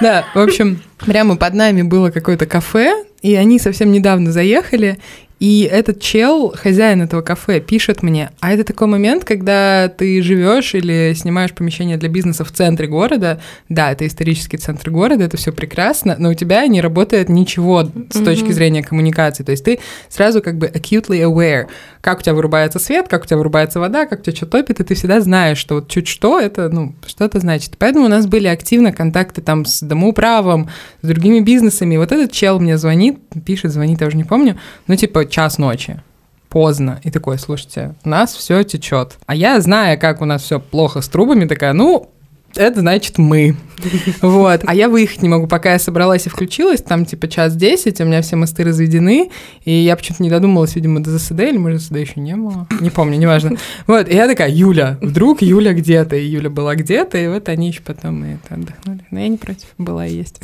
[0.02, 5.00] Да, в общем, прямо под нами было какое-то кафе, и они совсем недавно заехали,
[5.41, 10.75] и этот чел, хозяин этого кафе, пишет мне, а это такой момент, когда ты живешь
[10.75, 15.51] или снимаешь помещение для бизнеса в центре города, да, это исторический центр города, это все
[15.51, 20.43] прекрасно, но у тебя не работает ничего с точки зрения коммуникации, то есть ты сразу
[20.43, 21.65] как бы acutely aware,
[22.02, 24.80] как у тебя вырубается свет, как у тебя вырубается вода, как у тебя что топит,
[24.80, 27.76] и ты всегда знаешь, что вот чуть что, это, ну, что это значит.
[27.78, 30.70] Поэтому у нас были активно контакты там с домоуправом,
[31.02, 31.96] с другими бизнесами.
[31.96, 35.58] И вот этот чел мне звонит, пишет, звонит, я уже не помню, ну, типа, час
[35.58, 36.02] ночи
[36.50, 37.00] поздно.
[37.04, 39.18] И такой, слушайте, у нас все течет.
[39.26, 42.11] А я, зная, как у нас все плохо с трубами, такая, ну,
[42.56, 43.56] это значит мы.
[44.22, 44.62] Вот.
[44.66, 45.48] А я выехать не могу.
[45.48, 49.32] Пока я собралась и включилась, там типа час десять, у меня все мосты разведены,
[49.66, 52.68] и я почему-то не додумалась, видимо, до ЗСД, или, может, ЗСД еще не было.
[52.80, 53.58] Не помню, неважно.
[53.88, 57.70] Вот, и я такая, Юля, вдруг Юля где-то, и Юля была где-то, и вот они
[57.70, 59.00] еще потом и это отдохнули.
[59.10, 60.40] Но я не против, была и есть.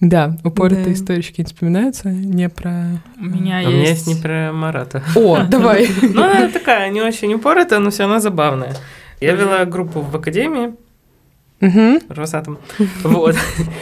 [0.00, 0.92] Да, упоротые Да.
[0.94, 3.02] исторички не вспоминаются, не про...
[3.20, 4.06] У меня А у меня есть есть...
[4.06, 5.02] не про Марата.
[5.14, 5.88] О, давай.
[6.02, 8.74] Ну, она такая, не очень упоротая, но все равно забавная.
[9.20, 10.74] Я вела группу в академии,
[11.60, 12.00] Мгм.
[12.08, 12.58] Росатом.
[13.02, 13.36] Вот.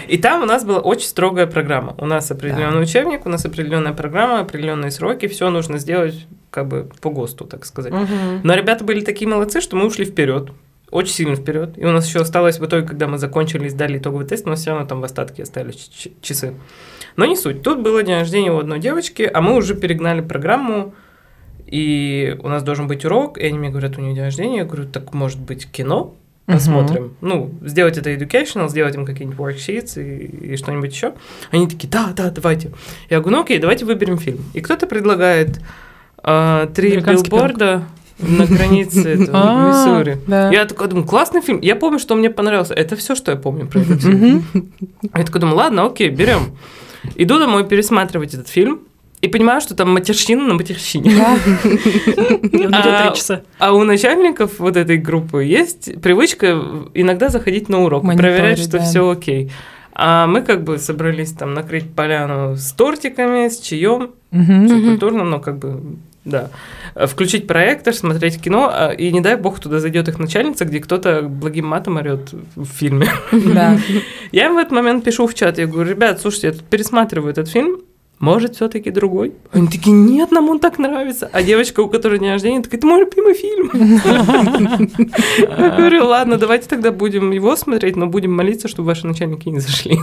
[0.08, 1.94] И там у нас была очень строгая программа.
[1.98, 5.28] У нас определенный учебник, у нас определенная программа, определенные сроки.
[5.28, 7.92] Все нужно сделать как бы по ГОСТу, так сказать.
[7.92, 8.40] Мгм.
[8.42, 10.50] Но ребята были такие молодцы, что мы ушли вперед.
[10.90, 11.76] Очень сильно вперед.
[11.76, 14.60] И у нас еще осталось в итоге, когда мы закончили и сдали итоговый тест, нас
[14.60, 15.90] все равно там в остатке остались
[16.22, 16.54] часы.
[17.16, 17.62] Но не суть.
[17.62, 20.94] Тут было день рождения у одной девочки, а мы уже перегнали программу,
[21.70, 24.58] и у нас должен быть урок, и они мне говорят, у нее день рождения.
[24.58, 26.14] Я говорю, так может быть кино?
[26.46, 27.14] Посмотрим.
[27.20, 31.12] Ну, сделать это educational, сделать им какие-нибудь worksheets и, и что-нибудь еще.
[31.50, 32.70] Они такие, да, да, давайте.
[33.10, 34.38] Я говорю, ну окей, давайте выберем фильм.
[34.54, 35.60] И кто-то предлагает
[36.22, 37.84] а, три билборда
[38.18, 40.18] на границе А, Миссури.
[40.26, 41.60] Я такой думаю, классный фильм.
[41.60, 42.72] Я помню, что мне понравился.
[42.72, 44.42] Это все, что я помню про этот фильм.
[45.02, 46.56] Я такой думаю, ладно, окей, берем.
[47.14, 48.80] Иду домой пересматривать этот фильм,
[49.20, 51.12] и понимаю, что там матерщина на матерщине.
[52.72, 53.08] А,
[53.58, 56.62] А, у начальников вот этой группы есть привычка
[56.94, 59.50] иногда заходить на урок, проверять, что все окей.
[59.92, 65.40] А мы как бы собрались там накрыть поляну с тортиками, с чаем, все культурно, но
[65.40, 65.80] как бы,
[66.24, 66.50] да.
[66.94, 71.22] Включить проектор, смотреть кино, а, и не дай бог туда зайдет их начальница, где кто-то
[71.22, 73.08] благим матом орет в фильме.
[73.32, 73.78] Да.
[74.32, 77.48] Я в этот момент пишу в чат, я говорю, ребят, слушайте, я тут пересматриваю этот
[77.48, 77.78] фильм,
[78.18, 79.32] может, все-таки другой?
[79.52, 81.30] Они такие, нет, нам он так нравится.
[81.32, 83.70] А девочка, у которой день рождения, такая, это мой любимый фильм.
[85.38, 89.60] Я говорю, ладно, давайте тогда будем его смотреть, но будем молиться, чтобы ваши начальники не
[89.60, 89.98] зашли.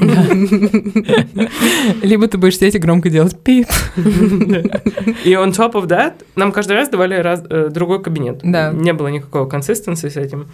[2.02, 3.68] Либо ты будешь сидеть и громко делать пип.
[3.98, 8.44] И on top of that, нам каждый раз давали э, другой кабинет.
[8.44, 10.48] Не было никакого консистенции с этим.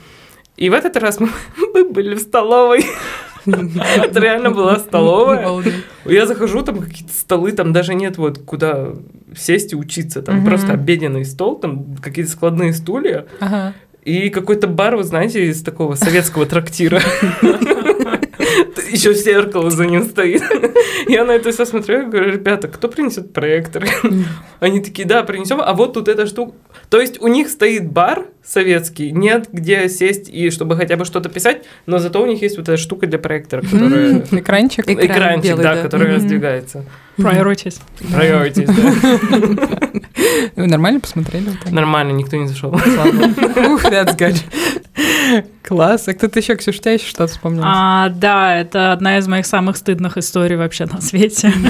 [0.58, 1.30] И в этот раз мы,
[1.74, 2.86] мы были в столовой.
[3.46, 5.48] Это реально была столовая.
[6.06, 8.94] Я захожу, там какие-то столы, там даже нет вот куда
[9.36, 10.22] сесть и учиться.
[10.22, 13.26] Там просто обеденный стол, там какие-то складные стулья.
[14.04, 17.02] И какой-то бар, вы знаете, из такого советского трактира.
[18.92, 20.44] Еще зеркало за ним стоит.
[21.08, 23.86] Я на это все смотрю и говорю, ребята, кто принесет проектор?
[24.60, 25.62] Они такие, да, принесем.
[25.62, 26.54] А вот тут эта штука.
[26.92, 31.30] То есть у них стоит бар советский, нет где сесть и чтобы хотя бы что-то
[31.30, 34.10] писать, но зато у них есть вот эта штука для проектора, которая...
[34.10, 34.90] М, Экранчик.
[34.90, 35.82] Экран Экранчик, белый, да, да.
[35.84, 36.16] который Мгм.
[36.18, 36.84] раздвигается.
[37.18, 37.80] Priorities.
[38.02, 40.02] Priorities, да.
[40.58, 41.46] Вы нормально посмотрели?
[41.50, 41.72] вот так?
[41.72, 42.72] Нормально, никто не зашел.
[42.76, 44.36] Ух, that's good.
[45.64, 46.10] Класс.
[46.10, 47.62] А кто-то еще, Ксюш, у тебя еще что-то вспомнил?
[47.66, 51.54] А, да, это одна из моих самых стыдных историй вообще на свете.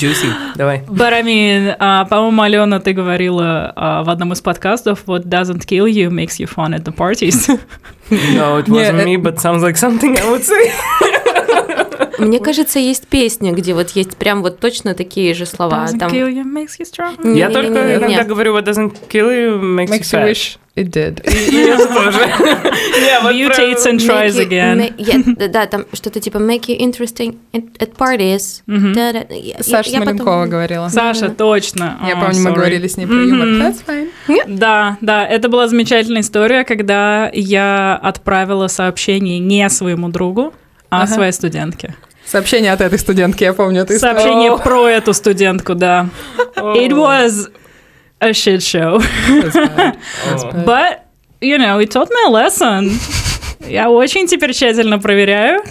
[0.00, 0.82] Juicy, давай.
[0.88, 5.66] But I mean, а, по-моему, Алена, ты говорила а, в одном из подкастов, what doesn't
[5.66, 7.48] kill you makes you fun at the parties.
[8.08, 10.70] No, it Не, wasn't э- me, but sounds like something I would say.
[12.25, 15.85] Мне кажется, есть песня, где вот есть прям вот точно такие же слова.
[15.85, 17.15] Doesn't Там kill you makes you strong.
[17.23, 21.21] Не- Я только иногда говорю, what doesn't kill you makes, Makes you wish it did.
[23.23, 24.51] Mutates and tries Make
[24.97, 25.51] you- again.
[25.51, 28.61] да, там что-то типа make you interesting at parties.
[29.61, 30.89] Саша Смоленкова говорила.
[30.89, 31.99] Саша, точно.
[32.07, 33.47] Я помню, мы говорили с ней про юмор.
[33.47, 34.09] That's fine.
[34.47, 40.53] Да, да, это была замечательная история, когда я отправила сообщение не своему другу,
[40.89, 41.13] а Ага.
[41.13, 41.95] своей студентке.
[42.31, 43.99] Сообщение от этой студентки, я помню историю.
[43.99, 46.07] Сообщение про эту студентку, да.
[46.55, 47.49] It was
[48.21, 49.03] a shit show.
[49.27, 49.97] That's bad.
[50.31, 50.63] О.
[50.65, 50.99] But,
[51.41, 52.89] you know, it taught me a lesson.
[53.67, 55.61] Я очень теперь тщательно проверяю,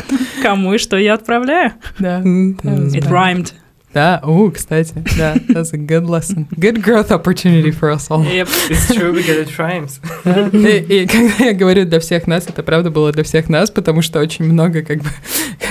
[0.43, 1.73] кому и что я отправляю.
[1.99, 2.21] Да.
[2.21, 3.55] It rhymed.
[3.93, 6.47] Да, у, кстати, да, that's a good lesson.
[6.57, 8.25] Good growth opportunity for us all.
[8.25, 8.47] Yep.
[8.71, 10.01] It's true because it rhymes.
[10.25, 10.49] Да.
[10.57, 14.01] И, и когда я говорю для всех нас, это правда было для всех нас, потому
[14.03, 15.09] что очень много как бы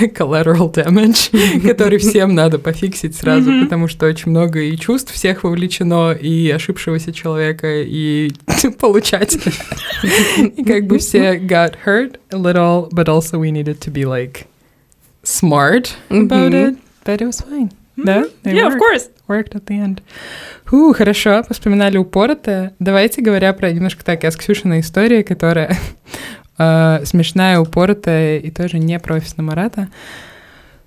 [0.14, 1.30] collateral damage,
[1.66, 7.12] который всем надо пофиксить сразу, потому что очень много и чувств всех вовлечено, и ошибшегося
[7.14, 8.32] человека, и
[8.78, 9.52] получателя.
[10.56, 14.46] И как бы все got hurt a little, but also we needed to be like
[15.22, 16.68] smart about Мгм.
[16.72, 17.70] it, but it was fine.
[18.04, 18.24] Да?
[18.44, 18.78] They Yeah, of worked.
[18.80, 19.10] course.
[19.28, 19.98] Worked at the end.
[20.64, 22.72] Фу, хорошо, вспоминали упоротое.
[22.78, 25.76] Давайте, говоря про немножко так, я с Ксюшиной история, которая
[26.58, 29.88] э, смешная, упоротая и тоже не про офисного Марата,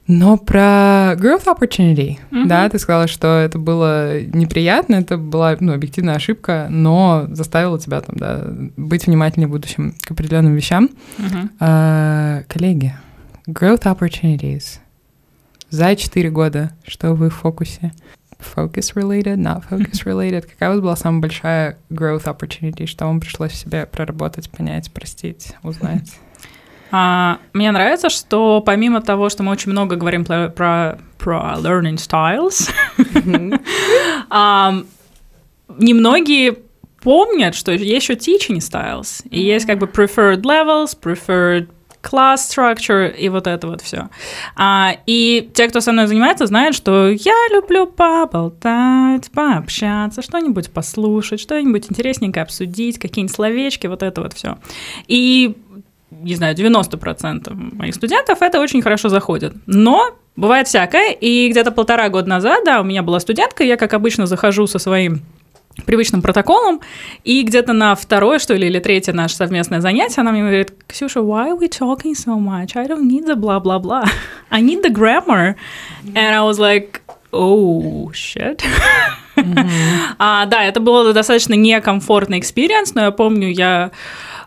[0.06, 2.18] но про growth opportunity.
[2.32, 2.48] Мгм.
[2.50, 8.02] Да, ты сказала, что это было неприятно, это была ну, объективная ошибка, но заставила тебя
[8.02, 8.44] там, да,
[8.76, 10.90] быть внимательнее в будущем к определенным вещам.
[11.18, 11.52] Мгм.
[11.62, 12.94] А, коллеги,
[13.48, 14.80] growth opportunities.
[15.74, 17.94] За 4 года, что вы в фокусе?
[18.40, 20.46] Focus related, not focus related.
[20.48, 22.86] Какая у вас была самая большая growth opportunity?
[22.86, 26.12] Что вам пришлось себе проработать, понять, простить, узнать?
[26.92, 31.96] А, мне нравится, что помимо того, что мы очень много говорим про, про, про learning
[31.96, 32.70] styles,
[34.30, 34.86] ам,
[35.80, 36.56] немногие
[37.02, 41.68] помнят, что есть еще teaching styles, и есть как бы preferred levels, preferred
[42.04, 44.10] class structure и вот это вот все.
[45.08, 51.86] и те, кто со мной занимается, знают, что я люблю поболтать, пообщаться, что-нибудь послушать, что-нибудь
[51.90, 54.58] интересненькое обсудить, какие-нибудь словечки, вот это вот все.
[55.08, 55.56] И
[56.12, 59.54] не знаю, 90% моих студентов это очень хорошо заходит.
[59.66, 63.94] Но бывает всякое, и где-то полтора года назад, да, у меня была студентка, я, как
[63.94, 65.22] обычно, захожу со своим
[65.86, 66.82] привычным протоколом,
[67.24, 71.20] и где-то на второе, что ли, или третье наше совместное занятие она мне говорит, Ксюша,
[71.20, 72.76] why are we talking so much?
[72.76, 74.06] I don't need the blah blah blah.
[74.50, 75.56] I need the grammar.
[76.16, 78.64] And I was like, oh, shit.
[80.20, 83.90] А, да, это был достаточно некомфортный experience, но я помню, я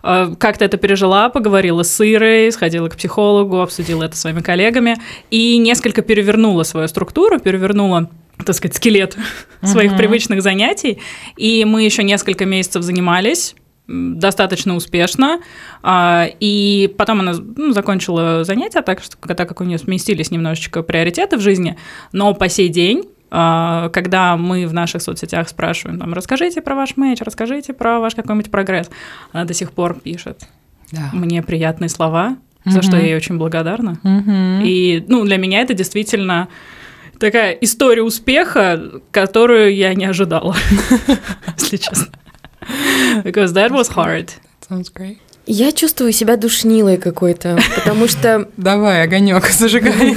[0.05, 4.97] э, как-то это пережила, поговорила с Ирой, сходила к психологу, обсудила это с своими коллегами
[5.31, 8.11] и несколько перевернула свою структуру, перевернула
[8.45, 9.17] так сказать, скелет
[9.63, 11.01] своих привычных занятий.
[11.37, 13.55] И мы еще несколько месяцев занимались
[13.89, 15.41] достаточно успешно.
[15.83, 20.83] А, и потом она ну, закончила занятия, так, что, так как у нее сместились немножечко
[20.83, 21.77] приоритеты в жизни.
[22.13, 26.97] Но по сей день а, когда мы в наших соцсетях спрашиваем, там, расскажите про ваш
[26.97, 28.89] матч, расскажите про ваш какой-нибудь прогресс,
[29.33, 30.49] она до сих пор пишет
[30.93, 31.11] да.
[31.13, 33.99] мне приятные слова, за что я ей очень благодарна.
[34.65, 36.49] И ну, для меня это действительно
[37.19, 40.57] такая история успеха, которую я не ожидала,
[41.59, 42.09] если честно.
[43.23, 44.31] Because that was hard.
[44.69, 45.19] Sounds great.
[45.49, 48.49] Я чувствую себя душнилой какой-то, потому что...
[48.57, 50.17] Давай, огонек зажигай.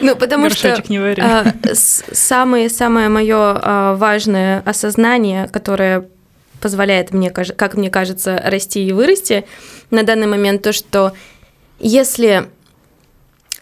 [0.00, 0.80] Ну, потому что
[1.18, 6.08] а, самое-самое мое а, важное осознание, которое
[6.60, 9.44] позволяет мне, как мне кажется, расти и вырасти
[9.90, 11.12] на данный момент, то, что
[11.80, 12.46] если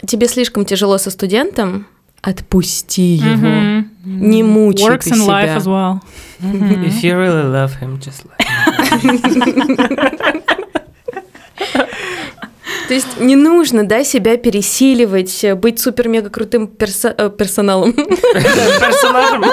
[0.07, 1.87] тебе слишком тяжело со студентом,
[2.23, 3.85] отпусти его, mm-hmm.
[4.05, 5.27] не мучай Works ты in себя.
[5.27, 6.01] life as well.
[6.41, 6.85] Mm-hmm.
[6.85, 8.39] If you really love him, just like
[12.89, 17.93] То есть не нужно, да, себя пересиливать, быть супер-мега крутым перса- э, персоналом.
[17.93, 19.45] Персонажем.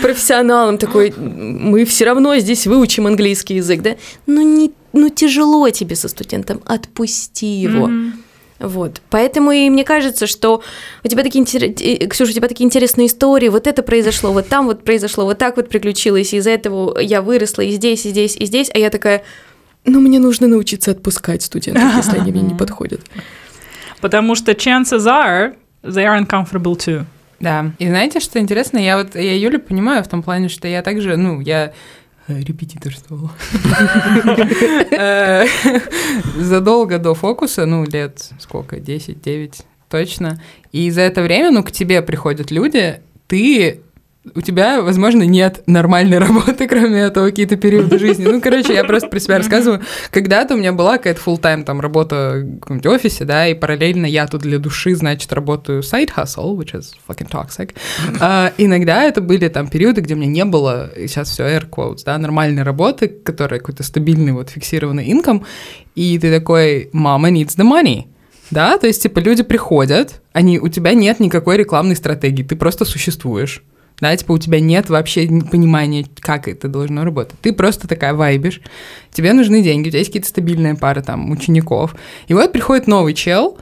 [0.00, 3.96] Профессионалом такой, мы все равно здесь выучим английский язык, да?
[4.26, 7.88] Ну, не, ну тяжело тебе со студентом, отпусти его.
[7.88, 8.12] Mm-hmm.
[8.58, 9.00] Вот.
[9.10, 10.62] Поэтому и мне кажется, что
[11.02, 14.66] у тебя такие интересные, Ксюша, у тебя такие интересные истории, вот это произошло, вот там
[14.66, 18.36] вот произошло, вот так вот приключилось, и из-за этого я выросла и здесь, и здесь,
[18.36, 19.24] и здесь, а я такая,
[19.84, 23.00] ну, мне нужно научиться отпускать студентов, если они мне не подходят.
[24.00, 27.04] Потому что chances are they are uncomfortable too.
[27.40, 27.72] Да.
[27.78, 28.78] И знаете, что интересно?
[28.78, 31.72] Я вот, я Юлю понимаю в том плане, что я также, ну, я
[32.28, 33.30] репетиторствовала.
[34.90, 35.46] Э,
[36.38, 40.40] задолго до фокуса, ну, лет сколько, 10-9 точно.
[40.72, 43.80] И за это время, ну, к тебе приходят люди, ты
[44.34, 48.24] у тебя, возможно, нет нормальной работы, кроме этого, какие-то периоды жизни.
[48.24, 49.82] Ну, короче, я просто про себя рассказываю.
[50.10, 54.26] Когда-то у меня была какая-то full-time там работа в каком-нибудь офисе, да, и параллельно я
[54.26, 57.74] тут для души, значит, работаю side hustle, which is fucking toxic.
[58.20, 62.00] А, иногда это были там периоды, где у меня не было, сейчас все air quotes,
[62.06, 65.44] да, нормальной работы, которая какой-то стабильный вот фиксированный инком,
[65.94, 68.04] и ты такой, мама needs the money.
[68.50, 72.84] Да, то есть, типа, люди приходят, они, у тебя нет никакой рекламной стратегии, ты просто
[72.84, 73.62] существуешь
[74.00, 77.38] да, типа у тебя нет вообще понимания, как это должно работать.
[77.40, 78.60] Ты просто такая вайбишь,
[79.12, 81.94] тебе нужны деньги, у тебя есть какие-то стабильные пары там учеников.
[82.26, 83.58] И вот приходит новый чел,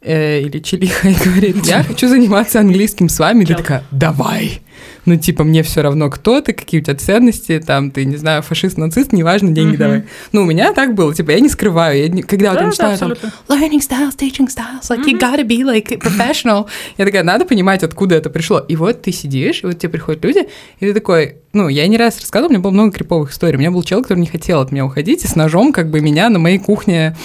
[0.00, 3.44] э, или челиха и говорит, я хочу заниматься английским с вами.
[3.44, 4.60] И ты такая, давай
[5.04, 8.42] ну, типа, мне все равно, кто ты, какие у тебя ценности, там, ты, не знаю,
[8.42, 9.78] фашист, нацист, неважно, деньги mm-hmm.
[9.78, 10.04] давай.
[10.32, 12.72] Ну, у меня так было, типа, я не скрываю, я не, когда да, вот я
[12.72, 15.12] читаю там, learning styles, teaching styles, like, mm-hmm.
[15.12, 16.66] you gotta be, like, professional.
[16.96, 18.58] Я такая, надо понимать, откуда это пришло.
[18.60, 20.48] И вот ты сидишь, и вот тебе приходят люди,
[20.80, 23.56] и ты такой, ну, я не раз рассказывала, у меня было много криповых историй.
[23.56, 26.00] У меня был человек, который не хотел от меня уходить, и с ножом как бы
[26.00, 27.16] меня на моей кухне,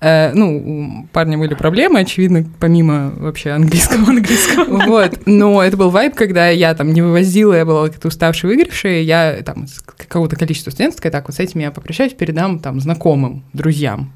[0.00, 4.08] э, ну, у парня были проблемы, очевидно, помимо вообще английского.
[4.08, 4.86] английского.
[4.86, 9.02] Вот, но это был вайб, когда я там не вывозила, я была как-то уставшая, выгоревшая,
[9.02, 9.66] я там
[9.96, 14.12] какого-то количества студентов, так, вот с этими я попрощаюсь, передам там знакомым, друзьям,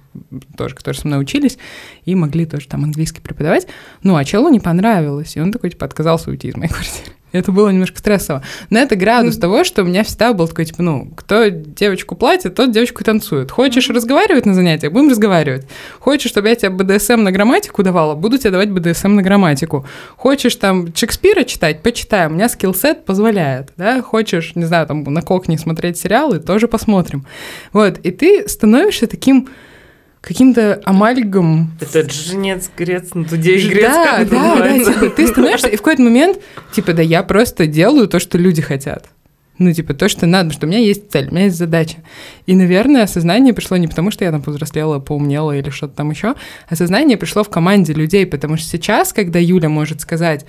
[0.56, 1.58] тоже, которые со мной учились,
[2.04, 3.66] и могли тоже там английский преподавать.
[4.02, 7.16] Ну, а челу не понравилось, и он такой, типа, отказался уйти из моей квартиры.
[7.32, 8.42] Это было немножко стрессово.
[8.70, 12.54] Но это градус того, что у меня всегда был такой, типа, ну, кто девочку платит,
[12.54, 13.50] тот девочку танцует.
[13.50, 15.66] Хочешь разговаривать на занятиях, будем разговаривать.
[15.98, 19.86] Хочешь, чтобы я тебе БДСМ на грамматику давала, буду тебе давать БДСМ на грамматику.
[20.16, 24.02] Хочешь там Шекспира читать, почитай, у меня скиллсет позволяет, да.
[24.02, 27.26] Хочешь, не знаю, там на кокне смотреть сериалы, тоже посмотрим.
[27.72, 29.48] Вот, и ты становишься таким
[30.26, 31.70] каким-то амальгом.
[31.80, 35.76] Это жнец, грец, на дуде и грец, да, как да, да, типа, ты становишься, и
[35.76, 36.38] в какой-то момент,
[36.72, 39.06] типа, да я просто делаю то, что люди хотят.
[39.58, 41.98] Ну, типа, то, что надо, что у меня есть цель, у меня есть задача.
[42.44, 46.34] И, наверное, осознание пришло не потому, что я там повзрослела, поумнела или что-то там еще,
[46.68, 50.44] осознание пришло в команде людей, потому что сейчас, когда Юля может сказать,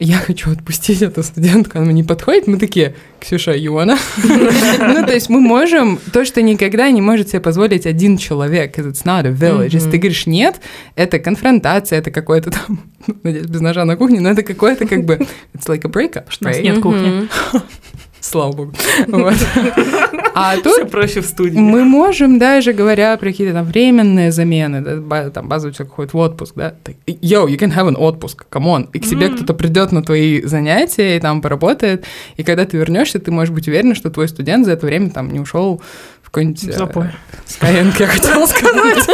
[0.00, 3.98] я хочу отпустить эту студентку, она мне не подходит, мы такие, Ксюша, Иона.
[4.22, 9.04] ну, то есть мы можем, то, что никогда не может себе позволить один человек, it's
[9.04, 9.70] not a village.
[9.72, 10.60] Если ты говоришь нет,
[10.94, 12.80] это конфронтация, это какой-то там,
[13.24, 15.14] надеюсь, без ножа на кухне, но это какое-то как бы,
[15.54, 17.28] it's like a breakup, Что нет кухни.
[18.20, 18.72] Слава богу.
[19.06, 19.34] Вот.
[20.34, 21.58] А тут Все проще в студии.
[21.58, 26.16] Мы можем даже, говоря про какие-то там временные замены, да, там базовый человек ходит в
[26.16, 26.74] отпуск, да,
[27.06, 29.36] yo, you can have an отпуск, come on, и к тебе mm-hmm.
[29.36, 32.04] кто-то придет на твои занятия и там поработает,
[32.36, 35.30] и когда ты вернешься, ты можешь быть уверен, что твой студент за это время там
[35.32, 35.80] не ушел
[36.22, 36.68] в какой-нибудь...
[36.68, 37.06] э, Запой.
[37.46, 39.08] Skyeng, я хотела сказать.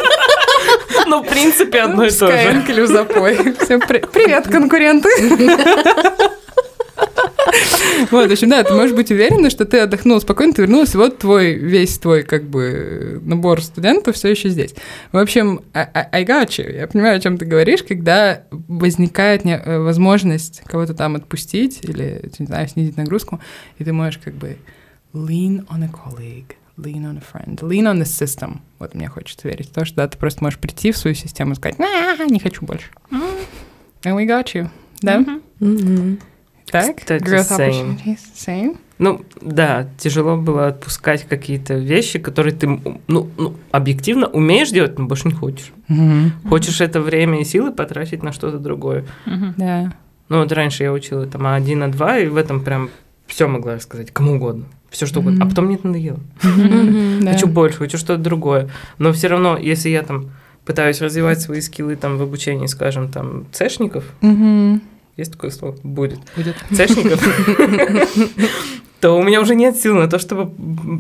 [1.07, 2.33] Ну, в принципе, одно и то же.
[2.33, 3.37] Skyeng или запой.
[3.37, 5.09] Привет, конкуренты.
[8.11, 10.99] Вот, в общем, да, ты можешь быть уверена, что ты отдохнула спокойно, ты вернулась, и
[10.99, 14.75] вот твой, весь твой, как бы, набор студентов все еще здесь.
[15.13, 16.75] В общем, I, I- I got you.
[16.77, 22.47] Я понимаю, о чем ты говоришь, когда возникает э, возможность кого-то там отпустить или, не
[22.47, 23.41] знаю, снизить нагрузку,
[23.79, 24.57] и ты можешь как бы
[25.13, 28.59] lean on a colleague, lean on a friend, lean on the system.
[28.81, 31.53] Вот мне хочется верить в то, что да, ты просто можешь прийти в свою систему
[31.53, 32.87] и сказать, «А, не хочу больше.
[34.03, 34.69] And we got you.
[35.01, 35.21] Да?
[35.21, 35.43] Мгм.
[35.61, 36.19] Мгм.
[36.75, 36.97] Так?
[36.97, 37.71] Кстати, Growth same.
[37.71, 38.19] opportunities.
[38.35, 38.77] Same?
[38.99, 42.67] Ну, да, тяжело было отпускать какие-то вещи, которые ты,
[43.07, 45.73] ну, ну, объективно умеешь делать, но больше не хочешь.
[45.87, 46.33] Мгм.
[46.49, 49.05] Хочешь это время и силы потратить на что-то другое.
[49.25, 49.55] Мгм.
[49.57, 49.93] Да.
[50.29, 52.91] Ну, вот раньше я учила там А1, А2, и в этом прям
[53.29, 54.65] все могла рассказать, кому угодно.
[54.91, 55.45] Все что угодно.
[55.45, 56.19] А потом мне это надоело.
[57.23, 57.33] Да.
[57.35, 58.69] Хочу больше, хочу что-то другое.
[58.99, 60.31] Но все равно, если я там
[60.65, 64.83] пытаюсь развивать свои скиллы там в обучении, скажем, там, цешников, Мгм.
[65.17, 65.77] Есть такое слово?
[65.83, 66.21] Будет.
[66.37, 66.57] Будет.
[66.73, 67.23] Цешников,
[69.01, 70.51] то у меня уже нет сил на то, чтобы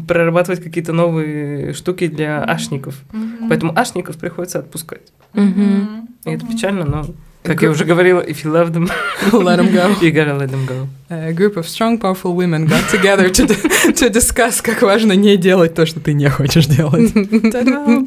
[0.06, 3.00] прорабатывать какие-то новые штуки для ашников.
[3.48, 5.12] Поэтому ашников приходится отпускать.
[5.34, 7.06] И это печально, но,
[7.45, 8.90] как я уже говорила, if you love them,
[9.32, 9.95] Let 'em go.
[10.01, 10.88] you gotta let them go.
[11.11, 13.47] A group of strong, powerful women got together to,
[13.92, 17.12] to discuss, как важно не делать то, что ты не хочешь делать.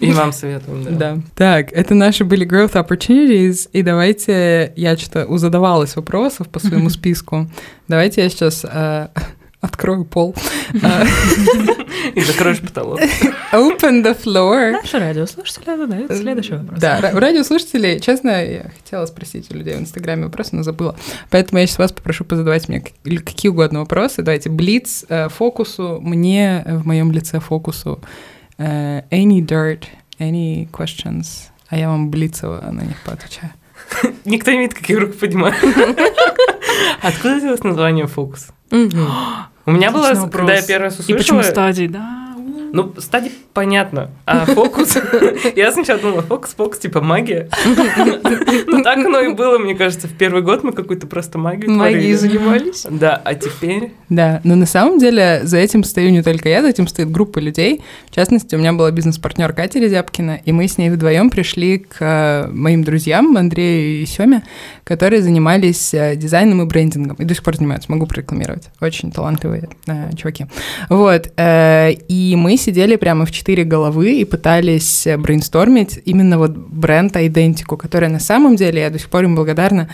[0.02, 0.92] И вам советуем, да.
[0.92, 1.18] Да.
[1.36, 7.48] Так, это наши были growth opportunities, и давайте я что-то задавалась вопросов по своему списку.
[7.88, 9.08] Давайте я сейчас э,
[9.68, 10.36] открою пол.
[12.14, 13.00] И закроешь потолок.
[13.52, 14.72] Open the floor.
[14.72, 16.80] Наши радиослушатели задают следующий вопрос.
[16.80, 20.96] Да, ра- радиослушатели, честно, я хотела спросить у людей в Инстаграме вопросы, но забыла.
[21.30, 24.22] Поэтому я сейчас вас попрошу позадавать мне какие угодно вопросы.
[24.22, 28.00] Давайте блиц э, фокусу, мне э, в моем лице фокусу.
[28.58, 29.84] э, any dirt,
[30.20, 33.52] any questions, а я вам блицево на них поотвечаю.
[34.26, 35.54] Никто не видит, как я руку поднимаю.
[37.02, 38.48] Откуда взялось название «Фокус»?
[39.68, 41.44] У меня было, когда я первый раз И почему услышала...
[41.44, 42.27] стадии, да?
[42.74, 44.98] Ну, стадии понятно, а фокус...
[45.56, 47.50] Я сначала думала, фокус, фокус, типа магия.
[48.68, 50.08] Ну, так оно и было, мне кажется.
[50.08, 52.86] В первый год мы какую-то просто магию Магией занимались?
[52.90, 53.92] Да, а теперь...
[54.10, 57.40] Да, но на самом деле за этим стою не только я, за этим стоит группа
[57.40, 57.82] людей.
[58.10, 61.98] В частности, у меня была бизнес-партнер Катя Резябкина, и мы с ней вдвоем пришли к
[62.00, 64.44] э, моим друзьям Андрею и Семе,
[64.84, 68.70] которые занимались э, дизайном и брендингом, и до сих пор занимаются, могу прорекламировать.
[68.82, 70.48] Очень талантливые э, чуваки.
[70.90, 77.78] Вот, и мы сидели прямо в четыре головы и пытались э, брейнстормить именно вот бренд-айдентику,
[77.78, 79.90] которая на самом деле, я до сих пор им благодарна,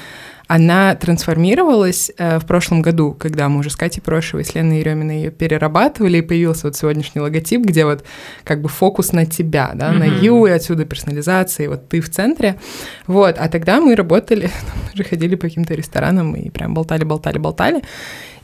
[0.48, 5.18] она трансформировалась э, в прошлом году, когда мы уже с Катей Прошевой, с Леной Ереминой
[5.18, 8.04] ее перерабатывали, и появился вот сегодняшний логотип, где вот
[8.44, 10.20] как бы фокус на тебя, да, на Мгм.
[10.20, 12.60] you, и отсюда персонализация, и вот ты в центре.
[13.08, 14.50] Вот, а тогда мы работали,
[14.92, 17.82] мы же ходили по каким-то ресторанам и прям болтали, болтали, болтали.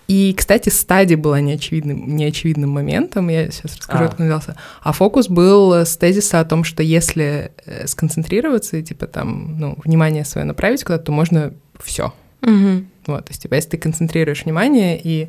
[0.10, 4.08] И, кстати, стадия была неочевидным, неочевидным моментом, я сейчас расскажу, А.
[4.08, 4.56] откуда взялся.
[4.82, 9.78] А фокус был с тезиса о том, что если э, сконцентрироваться и, типа, там, ну,
[9.86, 12.12] внимание свое направить куда-то, то можно все.
[12.42, 12.88] Мгм.
[13.06, 15.28] Вот, то есть, типа, если ты концентрируешь внимание и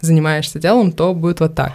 [0.00, 1.72] занимаешься делом, то будет вот так.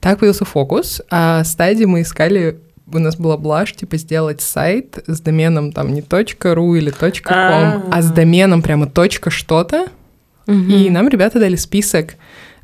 [0.00, 2.60] Так появился фокус, а стадии мы искали
[2.90, 7.32] у нас была блажь, типа, сделать сайт с доменом там не .ru или .com,
[7.90, 8.14] а с А.
[8.14, 9.86] доменом прямо точка что-то,
[10.46, 10.70] Мгм.
[10.70, 12.14] и нам ребята дали список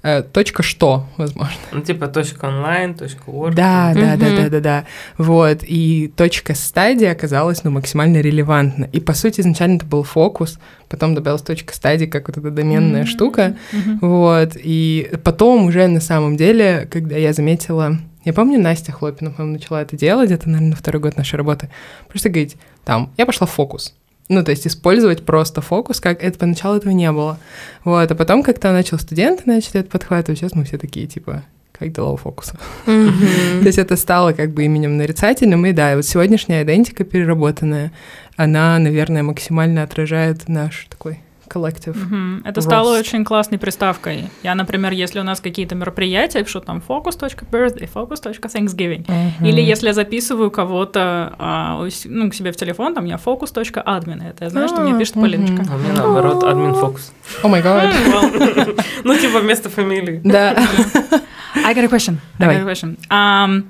[0.03, 1.55] э, точка что, возможно.
[1.73, 3.55] Ну, типа точка онлайн, точка орг.
[3.55, 4.37] Да, да, да, Мгм.
[4.37, 4.85] да, да, да.
[5.19, 5.59] Вот.
[5.63, 8.85] И точка стадии оказалась, ну, максимально релевантна.
[8.93, 10.59] И, по сути, изначально это был фокус,
[10.89, 13.57] потом добавилась точка стадии, как вот эта доменная штука.
[13.73, 13.99] Мгм.
[14.01, 14.53] Вот.
[14.57, 17.99] И потом уже на самом деле, когда я заметила...
[18.25, 21.71] Я помню, Настя Хлопина, по-моему, начала это делать, это, наверное, на второй год нашей работы.
[22.09, 23.95] Просто говорить, там, я пошла в фокус.
[24.31, 27.37] Ну, то есть использовать просто фокус, как это поначалу этого не было.
[27.85, 31.43] Вот, а потом как-то начал студенты начали это подхватывать, сейчас мы все такие, типа,
[31.77, 32.57] как дела у фокуса?
[32.87, 33.13] Мгм.
[33.61, 37.91] То есть это стало как бы именем нарицательным, и да, и вот сегодняшняя идентика переработанная,
[38.37, 41.19] она, наверное, максимально отражает наш такой
[41.51, 41.97] коллектив.
[41.97, 42.43] Мгм.
[42.45, 42.69] Это Рост.
[42.69, 44.31] стало очень классной приставкой.
[44.43, 49.05] Я, например, если у нас какие-то мероприятия, пишу там focus.birthday, focus.thanksgiving.
[49.43, 54.29] Или если я записываю кого-то а, ну, к себе в телефон, там я focus.admin.
[54.31, 55.15] Это я знаю, что мне А, пишет.
[55.15, 55.65] Полиночка.
[55.73, 57.13] А меня наоборот админ фокус.
[57.43, 57.95] О май гад.
[59.05, 60.21] Ну, типа вместо фамилии.
[60.25, 60.51] Да.
[61.67, 62.17] I got a question.
[62.39, 62.57] Давай.
[62.57, 62.99] I got a question.
[63.09, 63.65] Ам,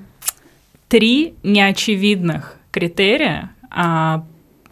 [0.87, 4.23] три неочевидных критерия, а,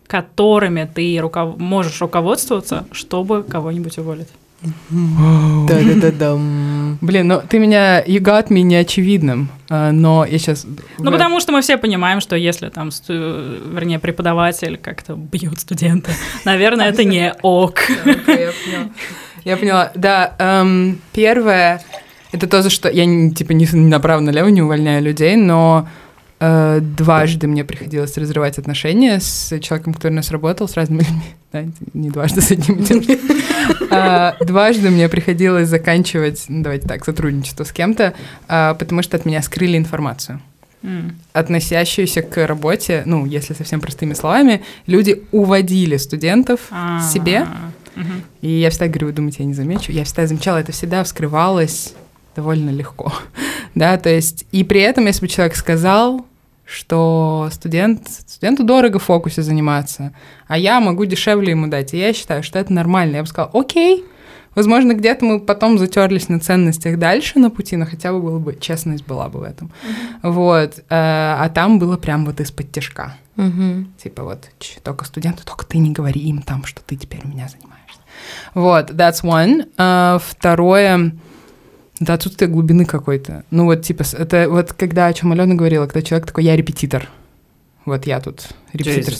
[0.10, 4.28] которыми ты руков- можешь руководствоваться, чтобы кого-нибудь уволить.
[4.90, 6.34] Да-да-да-да.
[7.00, 9.50] Блин, ну ты меня, you got me неочевидным.
[9.70, 10.66] А, но я сейчас...
[10.98, 13.14] Ну, потому что мы все понимаем, что если там, сту...
[13.14, 16.10] вернее, преподаватель как-то бьет студента,
[16.44, 17.80] наверное, это не ок.
[19.46, 19.92] Я поняла.
[19.94, 21.82] Да, эм, первое,
[22.32, 25.88] это то, за что я, типа, не направо-налево не увольняю людей, но
[26.40, 31.22] дважды мне приходилось разрывать отношения с человеком, который у нас работал, с разными людьми.
[31.52, 31.66] Да,
[31.96, 33.18] не дважды с одним и тем же.
[34.40, 38.14] Дважды мне приходилось заканчивать, ну, давайте так, сотрудничество с кем-то,
[38.48, 40.42] а, потому что от меня скрыли информацию.
[40.82, 41.12] Mm.
[41.34, 47.02] относящуюся к работе, ну, если совсем простыми словами, люди уводили студентов А-а-а.
[47.02, 47.46] себе.
[47.96, 48.22] Uh-huh.
[48.42, 49.92] И я всегда говорю, вы думаете, я не замечу?
[49.92, 51.96] Я всегда замечала, это всегда вскрывалось
[52.34, 53.12] довольно легко.
[53.76, 56.26] да, то есть, и при этом, если бы человек сказал,
[56.70, 60.14] что студент, студенту дорого в фокусе заниматься,
[60.48, 61.94] а я могу дешевле ему дать.
[61.94, 63.18] И я считаю, что это нормально.
[63.18, 64.06] Я бы сказала, окей,
[64.54, 68.56] возможно, где-то мы потом затерлись на ценностях дальше на пути, но хотя бы было бы,
[68.56, 69.72] честность была бы в этом.
[70.22, 70.32] Uh-huh.
[70.32, 70.80] Вот.
[70.90, 73.16] Э, а там было прям вот из-под тяжка.
[73.36, 73.86] Uh-huh.
[74.02, 74.50] Типа вот,
[74.84, 78.00] только студенты, только ты не говори им там, что ты теперь меня занимаешься.
[78.54, 79.70] Вот, that's one.
[79.76, 81.14] Uh, второе,
[82.00, 83.44] да, отсутствие глубины какой-то.
[83.52, 87.10] Ну вот, типа, это вот когда, о чем Алена говорила, когда человек такой, я репетитор.
[87.86, 89.16] Вот я тут репетитор.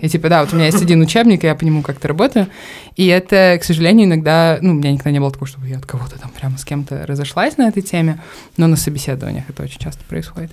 [0.00, 2.48] И типа, да, вот у меня есть один учебник, и я по нему как-то работаю.
[2.96, 5.86] И это, к сожалению, иногда, ну, у меня никогда не было такого, чтобы я от
[5.86, 8.20] кого-то там прямо с кем-то разошлась на этой теме,
[8.56, 10.50] но на собеседованиях это очень часто происходит.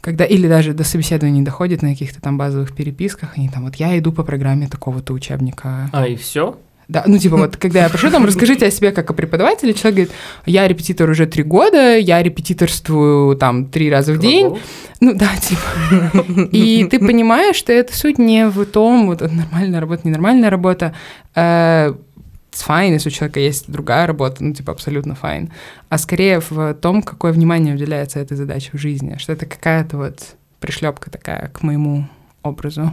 [0.00, 3.76] Когда, или даже до собеседования не доходит на каких-то там базовых переписках, они там, вот
[3.76, 5.90] я иду по программе такого-то учебника.
[5.92, 6.58] А, и все?
[6.90, 9.94] Да, ну типа вот, когда я прошу, там, расскажите о себе как о преподавателе, человек
[9.94, 10.12] говорит,
[10.44, 14.58] я репетитор уже три года, я репетиторствую там три раза в день.
[14.98, 16.48] Ну да, типа.
[16.50, 20.92] И ты понимаешь, что это суть не в том, вот нормальная работа, ненормальная работа.
[21.36, 25.50] It's fine, если у человека есть другая работа, ну, типа, абсолютно fine.
[25.90, 30.34] А скорее в том, какое внимание уделяется этой задаче в жизни, что это какая-то вот
[30.58, 32.08] пришлепка такая к моему
[32.42, 32.92] образу.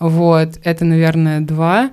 [0.00, 1.92] Вот, это, наверное, два.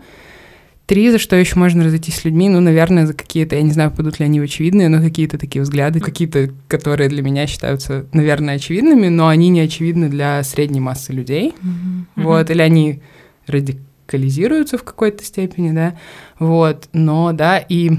[0.92, 3.92] Три, за что еще можно разойтись с людьми, ну, наверное, за какие-то, я не знаю,
[3.92, 9.08] будут ли они очевидные, но какие-то такие взгляды, какие-то, которые для меня считаются, наверное, очевидными,
[9.08, 11.54] но они не очевидны для средней массы людей.
[11.56, 12.24] Mm-hmm.
[12.24, 13.02] Вот, или они
[13.48, 15.96] радикализируются в какой-то степени, да,
[16.40, 17.92] вот, но, да, и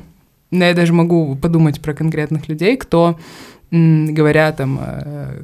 [0.50, 3.18] я даже могу подумать про конкретных людей, кто
[3.70, 4.78] говоря там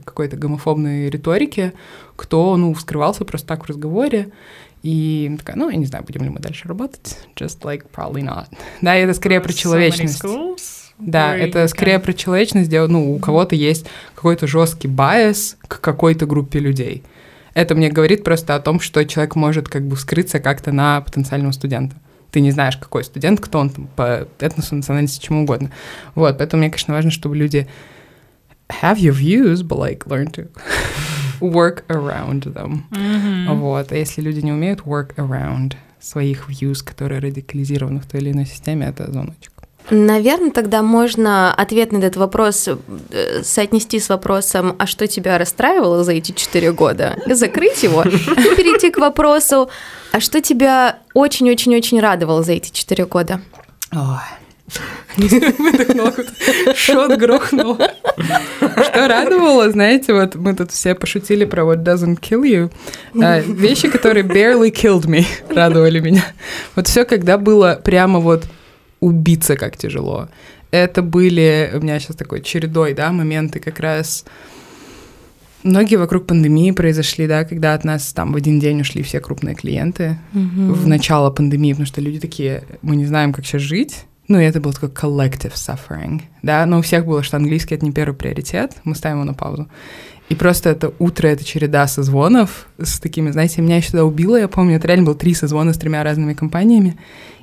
[0.04, 1.72] какой-то гомофобной риторике,
[2.14, 4.28] кто, ну, вскрывался просто так в разговоре,
[4.82, 7.18] и такая, ну, я не знаю, будем ли мы дальше работать.
[7.36, 8.46] Just like probably not.
[8.80, 10.22] Да, это скорее про человечность.
[10.98, 16.26] Да, это скорее про человечность, где, ну, у кого-то есть какой-то жесткий байс к какой-то
[16.26, 17.02] группе людей.
[17.54, 21.52] Это мне говорит просто о том, что человек может как бы вскрыться как-то на потенциального
[21.52, 21.96] студента.
[22.30, 25.70] Ты не знаешь, какой студент, кто он там, по этносу, национальности, чему угодно.
[26.14, 27.66] Вот, поэтому мне, конечно, важно, чтобы люди
[28.82, 30.48] have your views, but like learn to
[31.40, 32.82] work around them.
[32.90, 33.54] Mm-hmm.
[33.54, 33.92] Вот.
[33.92, 38.46] А если люди не умеют work around своих views, которые радикализированы в той или иной
[38.46, 39.52] системе, это звоночек.
[39.90, 46.04] Наверное, тогда можно ответ на этот вопрос э, соотнести с вопросом, а что тебя расстраивало
[46.04, 48.10] за эти четыре года, закрыть его и
[48.56, 49.68] перейти к вопросу,
[50.12, 53.40] а что тебя очень-очень-очень радовало за эти четыре года?
[53.92, 54.39] Ой.
[55.16, 56.14] Выдохнула,
[56.74, 57.76] шот грохнул.
[57.76, 62.72] Что радовало, знаете, вот мы тут все пошутили про what doesn't kill you.
[63.22, 66.24] А, вещи, которые barely killed me, радовали меня.
[66.76, 68.44] Вот все, когда было прямо вот
[69.00, 70.28] убиться как тяжело.
[70.70, 74.24] Это были, у меня сейчас такой чередой, да, моменты как раз
[75.62, 79.54] Многие вокруг пандемии произошли, да, когда от нас там в один день ушли все крупные
[79.54, 80.72] клиенты mm-hmm.
[80.72, 84.44] в начало пандемии, потому что люди такие, мы не знаем, как сейчас жить, ну, и
[84.44, 88.14] это был такой collective suffering, да, но у всех было, что английский— это не первый
[88.14, 89.68] приоритет, мы ставим его на паузу.
[90.28, 94.46] И просто это утро, это череда созвонов с такими, знаете, меня еще тогда убило, я
[94.46, 96.96] помню, это реально было три созвона с тремя разными компаниями,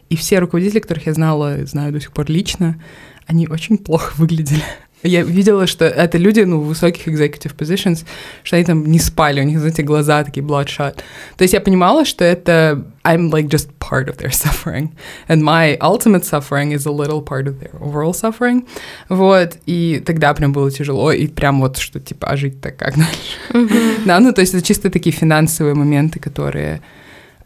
[0.10, 2.82] и все руководители, которых я знала, знаю до сих пор лично,
[3.26, 4.64] они очень плохо выглядели.
[5.04, 8.06] Я видела, что это люди, ну, в высоких executive positions,
[8.44, 10.96] что они там не спали, у них, знаете, глаза такие bloodshot.
[11.38, 14.90] То есть я понимала, что это I'm like just part of their suffering.
[15.28, 18.68] And my ultimate suffering is a little part of their overall suffering.
[19.08, 23.38] Вот, и тогда прям было тяжело, и прям вот, что типа, а жить-то как дальше?
[23.52, 24.06] Mm-hmm.
[24.06, 26.82] да, ну, то есть это чисто такие финансовые моменты, которые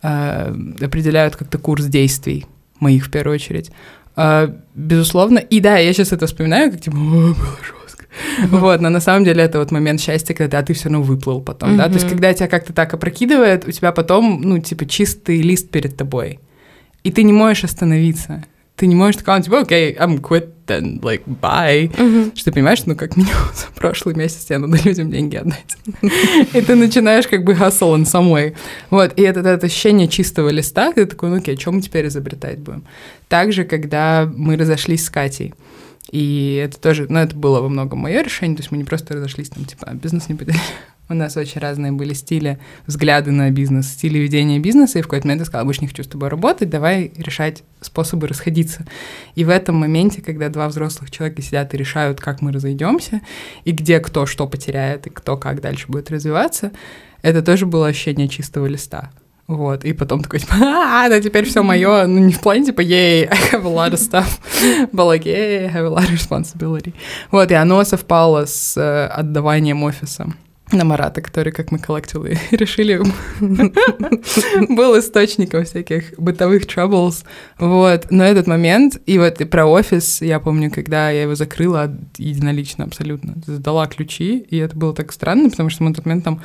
[0.01, 2.45] э, определяют как-то курс действий
[2.79, 3.71] моих в первую очередь.
[4.15, 5.39] Uh, безусловно.
[5.39, 8.05] И да, я сейчас это вспоминаю, как типа, было жестко.
[8.47, 11.77] Вот, но на самом деле это вот момент счастья, когда ты все равно выплыл потом,
[11.77, 11.87] да.
[11.87, 15.95] То есть, когда тебя как-то так опрокидывает, у тебя потом, ну, типа, чистый лист перед
[15.95, 16.39] тобой.
[17.03, 18.43] И ты не можешь остановиться.
[18.75, 21.91] Ты не можешь сказать, типа, окей, okay, I'm quit then, like, bye.
[22.01, 22.31] Мгм.
[22.35, 25.77] Что ты понимаешь, ну, как минимум за прошлый месяц тебе надо людям деньги отдать.
[26.53, 28.55] И ты начинаешь как бы hustle in some way.
[28.89, 32.59] Вот, и это, это ощущение чистого листа, ты такой, ну, окей, что мы теперь изобретать
[32.59, 32.83] будем?
[33.27, 35.53] Также, когда мы разошлись с Катей,
[36.11, 39.15] и это тоже, ну, это было во многом мое решение, то есть мы не просто
[39.15, 40.61] разошлись, там, типа, «А, бизнес не поделили.
[41.09, 45.27] У нас очень разные были стили, взгляды на бизнес, стили ведения бизнеса, и в какой-то
[45.27, 48.85] момент я сказала, больше не хочу с тобой работать, давай решать способы расходиться.
[49.35, 53.19] И в этом моменте, когда два взрослых человека сидят и решают, как мы разойдемся,
[53.65, 56.71] и где кто что потеряет, и кто как дальше будет развиваться,
[57.21, 59.11] это тоже было ощущение чистого листа.
[59.47, 62.79] Вот, и потом такой, типа, а, да теперь все мое, ну не в плане, типа,
[62.79, 64.39] ей, I have a lot of stuff,
[64.93, 66.93] but like, yay, I have a lot of responsibility.
[67.31, 70.33] Вот, и оно совпало с э, отдаванием офиса
[70.73, 73.01] на Марата, который, как мы коллективы решили,
[74.75, 77.23] был источником всяких бытовых troubles.
[77.59, 78.07] Вот.
[78.09, 82.85] Но этот момент, и вот и про офис, я помню, когда я его закрыла единолично
[82.85, 86.41] абсолютно, сдала ключи, и это было так странно, потому что мы в тот момент там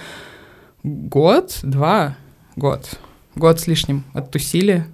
[0.83, 2.16] год, два,
[2.57, 2.99] год,
[3.35, 4.87] год с лишним оттусили,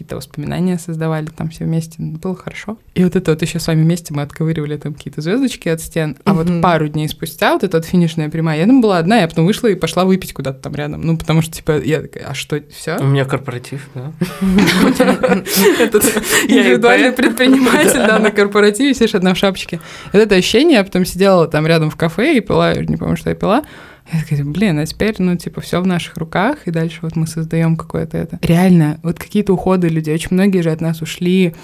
[0.00, 2.78] какие-то воспоминания создавали там все вместе, ну, было хорошо.
[2.94, 6.16] И вот это вот еще с вами вместе мы отковыривали там какие-то звездочки от стен,
[6.24, 9.28] а вот пару дней спустя вот эта вот финишная прямая, я там была одна, я
[9.28, 12.34] потом вышла и пошла выпить куда-то там рядом, ну потому что типа я такая, а
[12.34, 12.96] что, все?
[12.98, 14.12] У меня корпоратив, да.
[15.78, 16.04] Этот
[16.48, 19.80] индивидуальный предприниматель, да, на корпоративе, сидишь одна в шапочке.
[20.14, 23.18] Вот это ощущение, я потом сидела там рядом в кафе и пила, я не помню,
[23.18, 23.64] что я пила.
[24.12, 27.26] Я такая, блин, а теперь, ну, типа, все в наших руках, и дальше вот мы
[27.26, 28.38] создаем какое-то это.
[28.42, 31.54] Реально, вот какие-то уходы людей, очень многие же от нас ушли,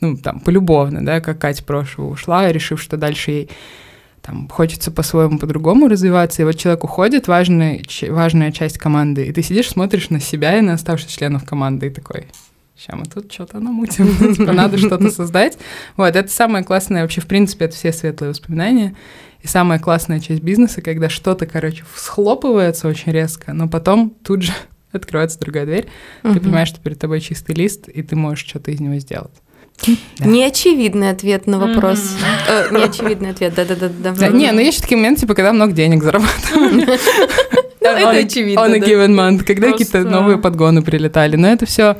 [0.00, 3.50] ну, там, полюбовно, да, как Катя прошлого ушла, решив, что дальше ей
[4.22, 9.42] там хочется по-своему, по-другому развиваться, и вот человек уходит, важная, важная часть команды, и ты
[9.42, 12.26] сидишь, смотришь на себя и на оставшихся членов команды, и такой,
[12.80, 15.58] сейчас мы тут что-то намутим, типа надо что-то создать.
[15.96, 18.96] Вот, это самое классное, вообще, в принципе, это все светлые воспоминания,
[19.42, 24.52] и самая классная часть бизнеса, когда что-то, короче, всхлопывается очень резко, но потом тут же
[24.92, 25.86] открывается другая дверь,
[26.22, 26.40] ты Мгм.
[26.40, 29.32] понимаешь, что перед тобой чистый лист, и ты можешь что-то из него сделать.
[30.18, 30.26] Да.
[30.26, 32.16] Неочевидный ответ на вопрос.
[32.18, 32.76] Мгм.
[32.76, 34.12] Э, Неочевидный ответ, да-да-да.
[34.12, 36.76] Да, не, ну есть такие моменты, типа, когда много денег зарабатываем.
[37.82, 41.36] Ну, это очевидно, On a given month, когда какие-то новые подгоны прилетали.
[41.36, 41.96] Но это все,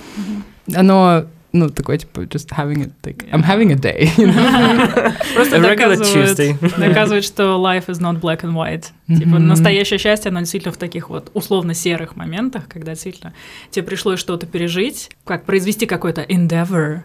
[0.75, 4.09] оно, ну, такое, типа, just having it, like, I'm having a day.
[4.17, 5.13] you know?
[5.35, 8.85] Просто A доказывает, доказывает, что life is not black and white.
[9.09, 13.33] Типа настоящее счастье, оно действительно в таких вот условно серых моментах, когда действительно
[13.71, 17.01] тебе пришлось что-то пережить, как произвести какой-то endeavor,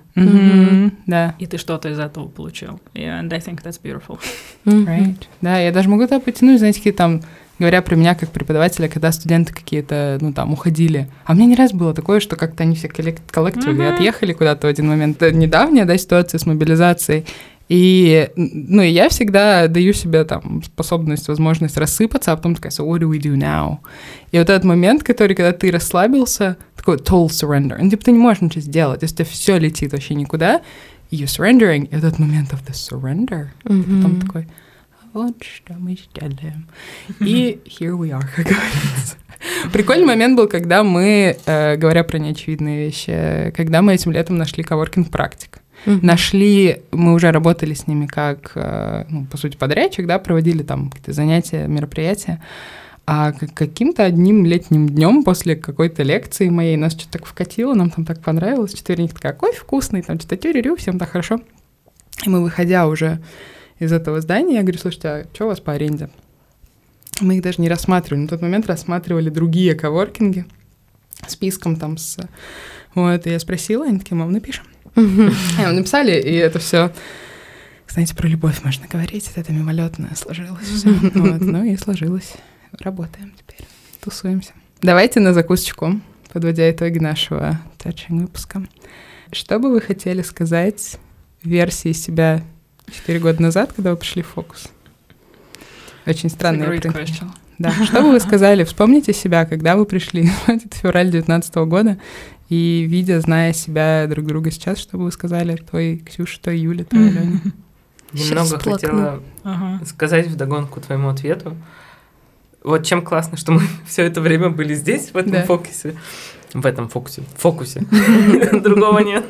[1.07, 1.33] Да.
[1.39, 2.79] и ты что-то из этого получил.
[2.93, 4.19] Yeah, and I think that's beautiful.
[4.65, 5.15] Right.
[5.41, 7.21] Да, я даже могу это потянуть, знаете, какие там,
[7.59, 11.07] говоря про меня как преподавателя, когда студенты какие-то, ну, там, уходили.
[11.25, 13.93] А у меня не раз было такое, что как-то они все коллективы Мгм.
[13.93, 15.21] отъехали куда-то в один момент.
[15.21, 17.25] Это недавняя, да, ситуация с мобилизацией.
[17.67, 22.85] И, ну, и я всегда даю себе там способность, возможность рассыпаться, а потом такая, so
[22.85, 23.77] what do we do now?
[24.31, 27.77] И вот этот момент, который, когда ты расслабился, такой total surrender.
[27.79, 30.61] Ну, типа, ты не можешь ничего сделать, если у тебя все летит вообще никуда,
[31.09, 34.45] и you're surrendering, и вот этот момент of the surrender, ты потом такой, «А
[35.15, 36.67] вот что мы сделаем.
[37.21, 39.15] И here we are, как говорится.
[39.71, 44.61] Прикольный момент был, когда мы, э, говоря про неочевидные вещи, когда мы этим летом нашли
[44.61, 45.59] коворкинг практик.
[45.85, 46.05] Мгм.
[46.05, 50.89] Нашли, мы уже работали с ними как, э, ну, по сути, подрядчик, да, проводили там
[50.89, 52.41] какие-то занятия, мероприятия.
[53.07, 58.03] А каким-то одним летним днем после какой-то лекции моей нас что-то так вкатило, нам там
[58.03, 58.73] так понравилось.
[58.73, 61.39] Четверник такая, кофе вкусный, там что-то тюрю, всем так хорошо.
[62.25, 63.21] И мы, выходя уже
[63.79, 66.09] из этого здания, я говорю, слушайте, а что у вас по аренде?
[67.21, 68.23] Мы их даже не рассматривали.
[68.23, 70.45] На тот момент рассматривали другие коворкинги
[71.27, 72.17] списком там с...
[72.93, 74.65] Вот, и я спросила, они такие, мам, напишем.
[74.95, 76.93] И написали, и это все.
[77.89, 80.93] Знаете, про любовь можно говорить, это мимолетное сложилось всё.
[81.13, 82.33] Вот, ну и сложилось.
[82.79, 83.67] Работаем теперь,
[84.01, 84.53] тусуемся.
[84.81, 85.99] Давайте на закусочку,
[86.31, 88.65] подводя итоги нашего тачинг выпуска.
[89.33, 90.97] Что бы вы хотели сказать
[91.43, 92.41] версии себя
[92.91, 94.67] четыре года назад, когда вы пришли в фокус?
[96.05, 96.63] Очень странно.
[96.63, 97.27] я great про- question.
[97.57, 98.63] Да, что бы вы сказали?
[98.63, 101.97] Вспомните себя, когда вы пришли, это февраль 2019 года,
[102.49, 106.83] и видя, зная себя друг друга сейчас, что бы вы сказали той Ксюше, той Юле,
[106.83, 107.41] той Алене?
[108.11, 109.83] Немного хотела Ага.
[109.85, 111.55] сказать вдогонку твоему ответу.
[112.63, 115.43] Вот чем классно, что мы все это время были здесь, в этом Да.
[115.43, 115.95] фокусе.
[116.55, 117.21] В этом фокусе.
[117.35, 117.81] Фокусе.
[118.53, 119.25] Другого нет.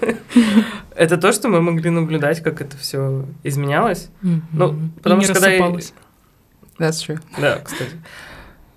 [0.96, 4.10] Это то, что мы могли наблюдать, как это все изменялось.
[4.22, 5.50] Ну, потому что когда...
[6.78, 7.20] That's true.
[7.40, 7.92] Да, кстати.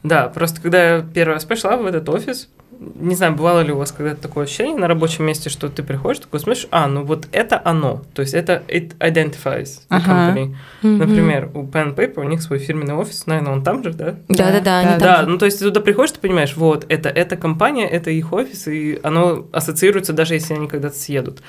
[0.03, 2.49] Да, просто когда я первый раз пришла в этот офис,
[2.81, 6.21] не знаю, бывало ли у вас когда-то такое ощущение на рабочем месте, что ты приходишь,
[6.21, 10.13] такой смотришь, а, ну вот это оно, то есть это it identifies the Ага.
[10.13, 10.57] company.
[10.83, 14.17] Например, у Pen Paper, у них свой фирменный офис, наверное, он там же, да?
[14.29, 17.89] Да-да-да, Да, да, ну то есть ты туда приходишь, ты понимаешь, вот, это, это компания,
[17.89, 21.43] это их офис, и оно ассоциируется, даже если они когда-то съедут.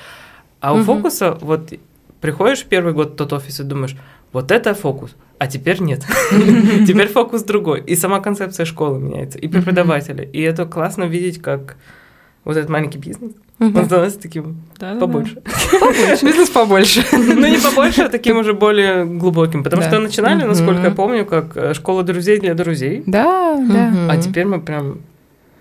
[0.60, 0.84] А у Мгм.
[0.84, 1.72] фокуса, вот,
[2.20, 3.96] приходишь первый год в тот офис и думаешь,
[4.32, 6.04] вот это фокус, а теперь нет.
[6.86, 7.80] Теперь фокус другой.
[7.80, 10.28] И сама концепция школы меняется, и преподаватели.
[10.32, 11.76] И это классно видеть, как
[12.44, 15.42] вот этот маленький бизнес, он становится таким побольше.
[16.22, 17.04] Бизнес побольше.
[17.12, 19.62] Ну, не побольше, а таким уже более глубоким.
[19.62, 23.02] Потому что начинали, насколько я помню, как э, школа друзей для друзей.
[23.06, 23.92] Да, да.
[24.08, 25.00] А теперь мы прям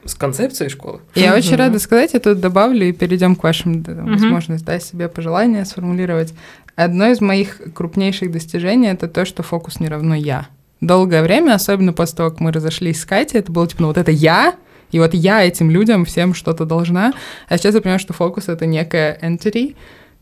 [0.10, 0.99] с концепцией школы.
[1.16, 4.14] Я очень рада сказать, я тут добавлю и перейдем к вашим да, Мгм.
[4.14, 6.34] возможности дать себе пожелания сформулировать.
[6.76, 10.47] Одно из моих крупнейших достижений это то, что фокус не равно я.
[10.82, 13.97] Долгое время, особенно после того, как мы разошлись с Катей, это было типа, ну вот
[13.97, 14.55] это я,
[14.91, 17.14] и вот я этим людям всем что-то должна.
[17.49, 19.76] А сейчас я понимаю, что фокус это некая entity,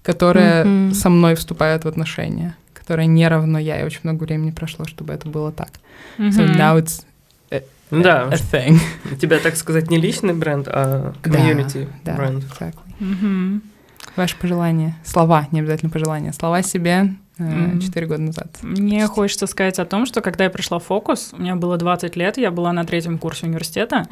[0.04, 0.94] которая Мгм.
[0.94, 3.80] со мной вступает в отношения, которая не равно я.
[3.82, 5.70] И очень много времени прошло, чтобы это было так.
[6.18, 6.58] So Мгм.
[6.58, 7.04] now it's
[7.92, 8.78] Да, a thing.
[9.12, 12.44] у тебя, так сказать, не личный бренд, а комьюнити Да, бренд.
[12.44, 12.74] exactly.
[13.00, 13.62] Мгм.
[14.16, 14.96] Ваши пожелания.
[15.06, 16.34] Слова, не обязательно пожелания.
[16.34, 17.80] Слова себе Мгм.
[17.80, 18.48] четыре года назад.
[18.64, 22.16] Мне хочется сказать о том, что когда я пришла в фокус, у меня было 20
[22.16, 24.08] лет, я была на третьем курсе университета,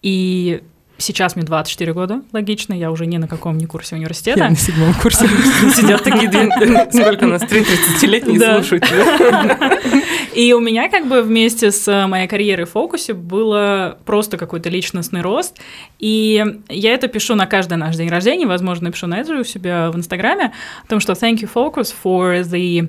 [0.00, 0.62] и
[0.98, 4.48] сейчас мне 24 года, логично, я уже ни на каком не курсе Я университета.
[4.48, 5.26] на седьмом курсе.
[5.76, 6.28] Сидят такие.
[6.92, 7.42] Сколько нас?
[7.42, 8.54] Три 30-летние Да.
[8.56, 8.84] слушают.
[10.34, 14.68] И у меня как бы вместе с э, моей карьерой в фокусе было просто какой-то
[14.68, 15.58] личностный рост.
[15.98, 19.44] И я это пишу на каждый наш день рождения, возможно, напишу на это же у
[19.44, 20.52] себя в Инстаграме,
[20.84, 22.88] о том, что thank you, Focus, for the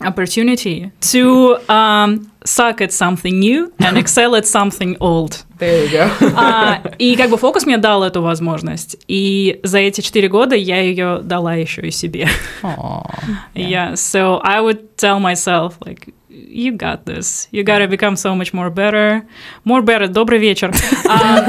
[0.00, 5.44] opportunity to um, suck at something new and excel at something old.
[5.58, 6.10] There you go.
[6.36, 8.96] А, и как бы фокус мне дал эту возможность.
[9.06, 12.28] И за эти четыре года я ее дала еще и себе.
[12.62, 13.06] Aw.
[13.54, 13.94] Yeah.
[13.94, 17.48] So I would tell myself, like, you got this.
[17.52, 19.22] You gotta become so much more better.
[19.64, 20.08] More better.
[20.08, 20.72] Добрый вечер.
[21.08, 21.44] А,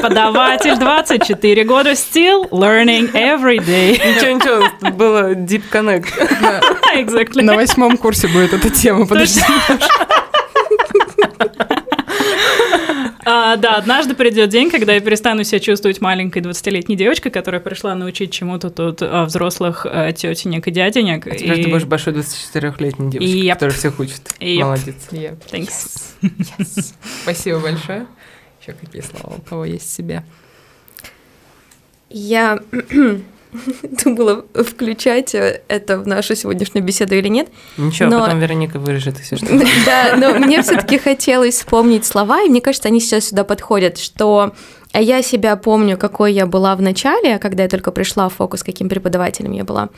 [0.00, 3.92] Преподаватель, 24 года, still learning every day.
[3.92, 6.06] Ничего, ничего, было Deep Connect.
[6.96, 7.42] Exactly.
[7.42, 9.40] На восьмом курсе будет эта тема, подожди.
[13.26, 17.94] А, да, однажды придет день, когда я перестану себя чувствовать маленькой 20-летней девочкой, которая пришла
[17.94, 21.26] научить чему-то тут а, взрослых а, тетенек и дяденек.
[21.26, 23.52] А теперь и- ты будешь большой 24-летней девочкой, Yep.
[23.52, 24.34] которая всех учит.
[24.40, 24.60] Yep.
[24.64, 24.94] Молодец.
[25.10, 25.36] Yep.
[25.52, 26.00] Thanks.
[26.22, 26.94] Yes.
[27.22, 28.06] Спасибо большое.
[28.70, 30.22] Еще какие слова у кого есть себе?
[32.08, 32.60] Я
[34.04, 37.48] думала, включать э, это в нашу сегодняшнюю беседу или нет.
[37.76, 39.46] Ничего, Но- потом Вероника вырежет, если что.
[39.86, 44.54] Да, но мне все-таки хотелось вспомнить слова, и мне кажется, они сейчас сюда подходят, что
[44.92, 48.88] я себя помню, какой я была в начале, когда я только пришла в фокус, каким
[48.88, 49.90] преподавателем я была.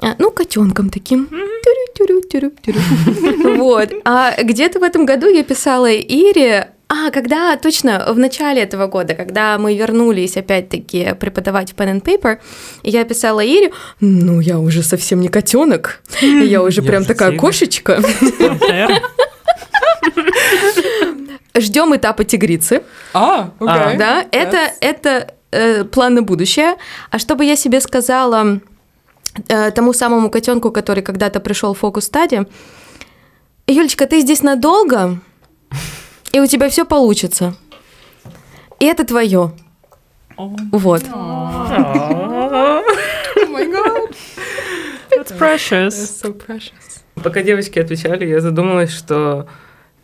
[0.00, 1.28] А, Ну, котенком таким.
[3.56, 3.90] Вот.
[4.04, 9.14] А где-то в этом году я писала Ире, а, когда, точно, в начале этого года,
[9.14, 12.38] когда мы вернулись опять-таки преподавать в Pen and Paper,
[12.84, 17.30] я писала Ире, ну, я уже совсем не котенок, я уже Я прям уже такая
[17.32, 17.40] тигр».
[17.40, 18.00] кошечка.
[21.56, 22.82] Ждем этапа тигрицы.
[23.12, 23.98] А, окей.
[23.98, 26.76] Да, это, это э, план на будущее.
[27.10, 28.60] А чтобы я себе сказала
[29.48, 32.46] э, тому самому котенку, который когда-то пришел в фокус стадии,
[33.66, 35.18] Юлечка, ты здесь надолго,
[36.34, 37.54] и у тебя все получится.
[38.80, 39.52] И это твое.
[40.36, 41.02] Вот.
[41.12, 42.82] Oh.
[45.12, 45.94] It's precious.
[45.94, 47.02] That's so precious.
[47.22, 49.46] Пока девочки отвечали, я задумалась, что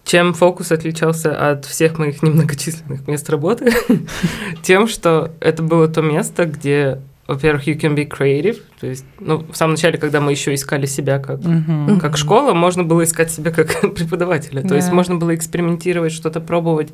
[0.05, 3.72] чем фокус отличался от всех моих немногочисленных мест работы,
[4.62, 7.01] тем, что это было то место, где,
[7.31, 10.87] во-первых, you can be creative, то есть, ну, в самом начале, когда мы еще искали
[10.87, 12.01] себя как, Мгм.
[12.01, 16.93] как школа, можно было искать себя как преподавателя, то есть можно было экспериментировать, что-то пробовать,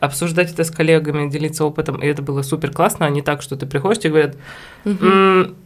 [0.00, 3.56] обсуждать это с коллегами, делиться опытом, и это было супер классно, а не так, что
[3.56, 4.36] ты приходишь, тебе говорят,
[4.84, 5.06] Мгм.
[5.08, 5.56] «М,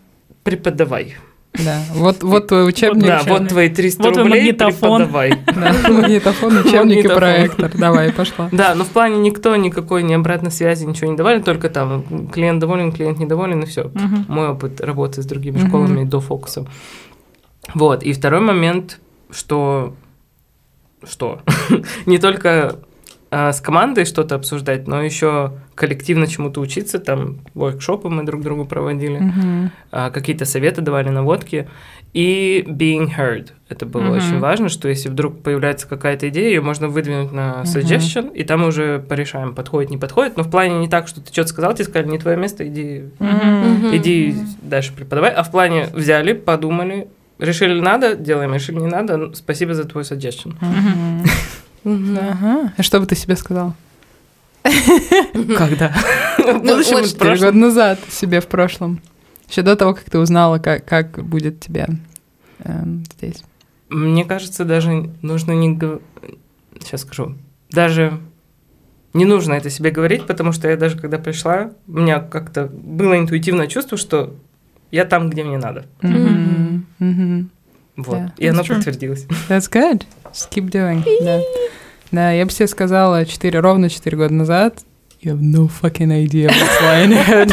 [0.43, 1.17] преподавай.
[1.55, 3.07] Да, вот, вот твой учебник.
[3.07, 5.03] Да, вот твои 300 Вот рублей, магнитофон.
[5.03, 5.39] преподавай.
[5.47, 7.71] Да, магнитофон, учебник и проектор.
[7.77, 8.49] Давай, пошла.
[8.53, 12.61] Да, но в плане никто никакой ни обратной связи, ничего не давали, только там клиент
[12.61, 13.91] доволен, клиент недоволен, и все.
[14.29, 16.67] Мой опыт работы с другими школами до фокуса.
[17.75, 19.95] Вот, и второй момент, что...
[21.05, 21.43] Что?
[22.07, 22.77] Не только
[23.31, 28.65] а, с командой что-то обсуждать, но еще коллективно чему-то учиться, там воркшопы мы друг другу
[28.65, 31.69] проводили, а, какие-то советы давали, наводки.
[32.15, 33.49] И being heard.
[33.69, 34.13] Это было Мгм.
[34.13, 38.65] очень важно, что если вдруг появляется какая-то идея, ее можно выдвинуть на suggestion, и там
[38.65, 40.37] уже порешаем, подходит, не подходит.
[40.37, 43.05] Но в плане не так, что ты что-то сказал, тебе сказали, не твое место, иди,
[43.19, 43.95] Мгм.
[43.95, 45.31] иди дальше преподавай.
[45.31, 47.09] А в плане взяли, подумали,
[47.39, 50.55] решили надо, делаем, решили не надо, ну, спасибо за твой suggestion.
[50.63, 51.25] Мгм.
[51.85, 52.19] Мгм.
[52.19, 52.73] Ага.
[52.77, 53.75] А что бы ты себе сказал?
[54.63, 55.89] Когда?
[56.39, 59.01] В Ну, Четыре года назад себе в прошлом.
[59.49, 61.89] Еще до того, как ты узнала, как, как будет тебе
[62.65, 63.43] эм, здесь.
[63.89, 65.79] Мне кажется, даже нужно не...
[66.81, 67.35] Сейчас скажу.
[67.71, 68.19] Даже
[69.15, 73.19] не нужно это себе говорить, потому что я даже когда пришла, у меня как-то было
[73.19, 74.35] интуитивное чувство, что
[74.91, 75.87] я там, где мне надо.
[77.97, 78.17] Вот.
[78.17, 78.33] Да.
[78.37, 78.75] И оно That's true.
[78.77, 79.27] подтвердилось.
[79.49, 80.05] That's good.
[80.33, 81.05] Just keep doing.
[81.25, 81.41] Да.
[82.13, 84.81] Да, я бы себе сказала 4, ровно 4 года назад.
[85.21, 87.53] You have no fucking idea what's lying ahead.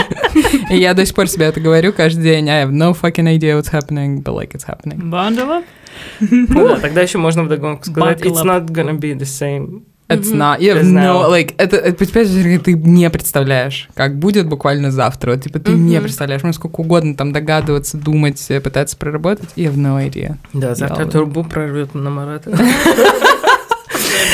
[0.70, 2.48] И я до сих пор себе это говорю каждый день.
[2.48, 5.10] I have no fucking idea what's happening, but like it's happening.
[5.10, 5.64] Бандова?
[6.20, 8.46] Ну да, тогда еще можно вдогонку сказать, Buckle it's up.
[8.46, 9.84] not gonna be the same.
[10.08, 11.30] It's not, you have no, now.
[11.32, 15.32] like, это, это, понимаешь, ты не представляешь, как будет буквально завтра.
[15.32, 16.04] Вот, типа, ты не Мгм.
[16.04, 19.50] представляешь, можно сколько угодно там догадываться, думать, э, пытаться проработать.
[19.56, 20.36] You have no idea.
[20.54, 22.52] Да, завтра турбу прорвет на Марата.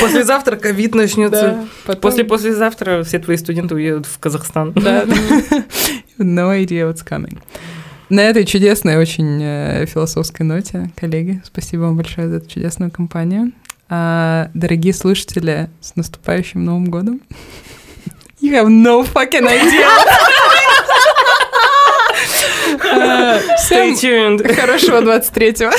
[0.02, 1.66] Послезавтра ковид начнется.
[1.86, 4.72] потом- После послезавтра все твои студенты уедут в Казахстан.
[4.72, 5.02] Да.
[5.04, 5.64] You
[6.18, 7.38] have no idea what's coming.
[8.08, 13.52] На этой чудесной, очень э, философской ноте, коллеги, спасибо вам большое за эту чудесную компанию.
[13.88, 17.20] А, дорогие слушатели, с наступающим Новым годом.
[18.42, 19.86] You have no fucking idea.
[22.84, 24.54] А, Stay Всем tuned.
[24.54, 25.72] хорошего 23-го.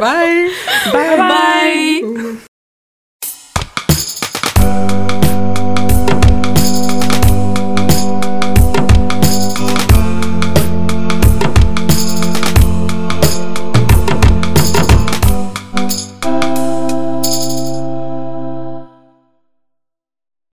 [0.00, 0.50] Bye.
[0.92, 1.16] Bye.
[1.16, 2.00] Bye.
[2.02, 2.47] Bye.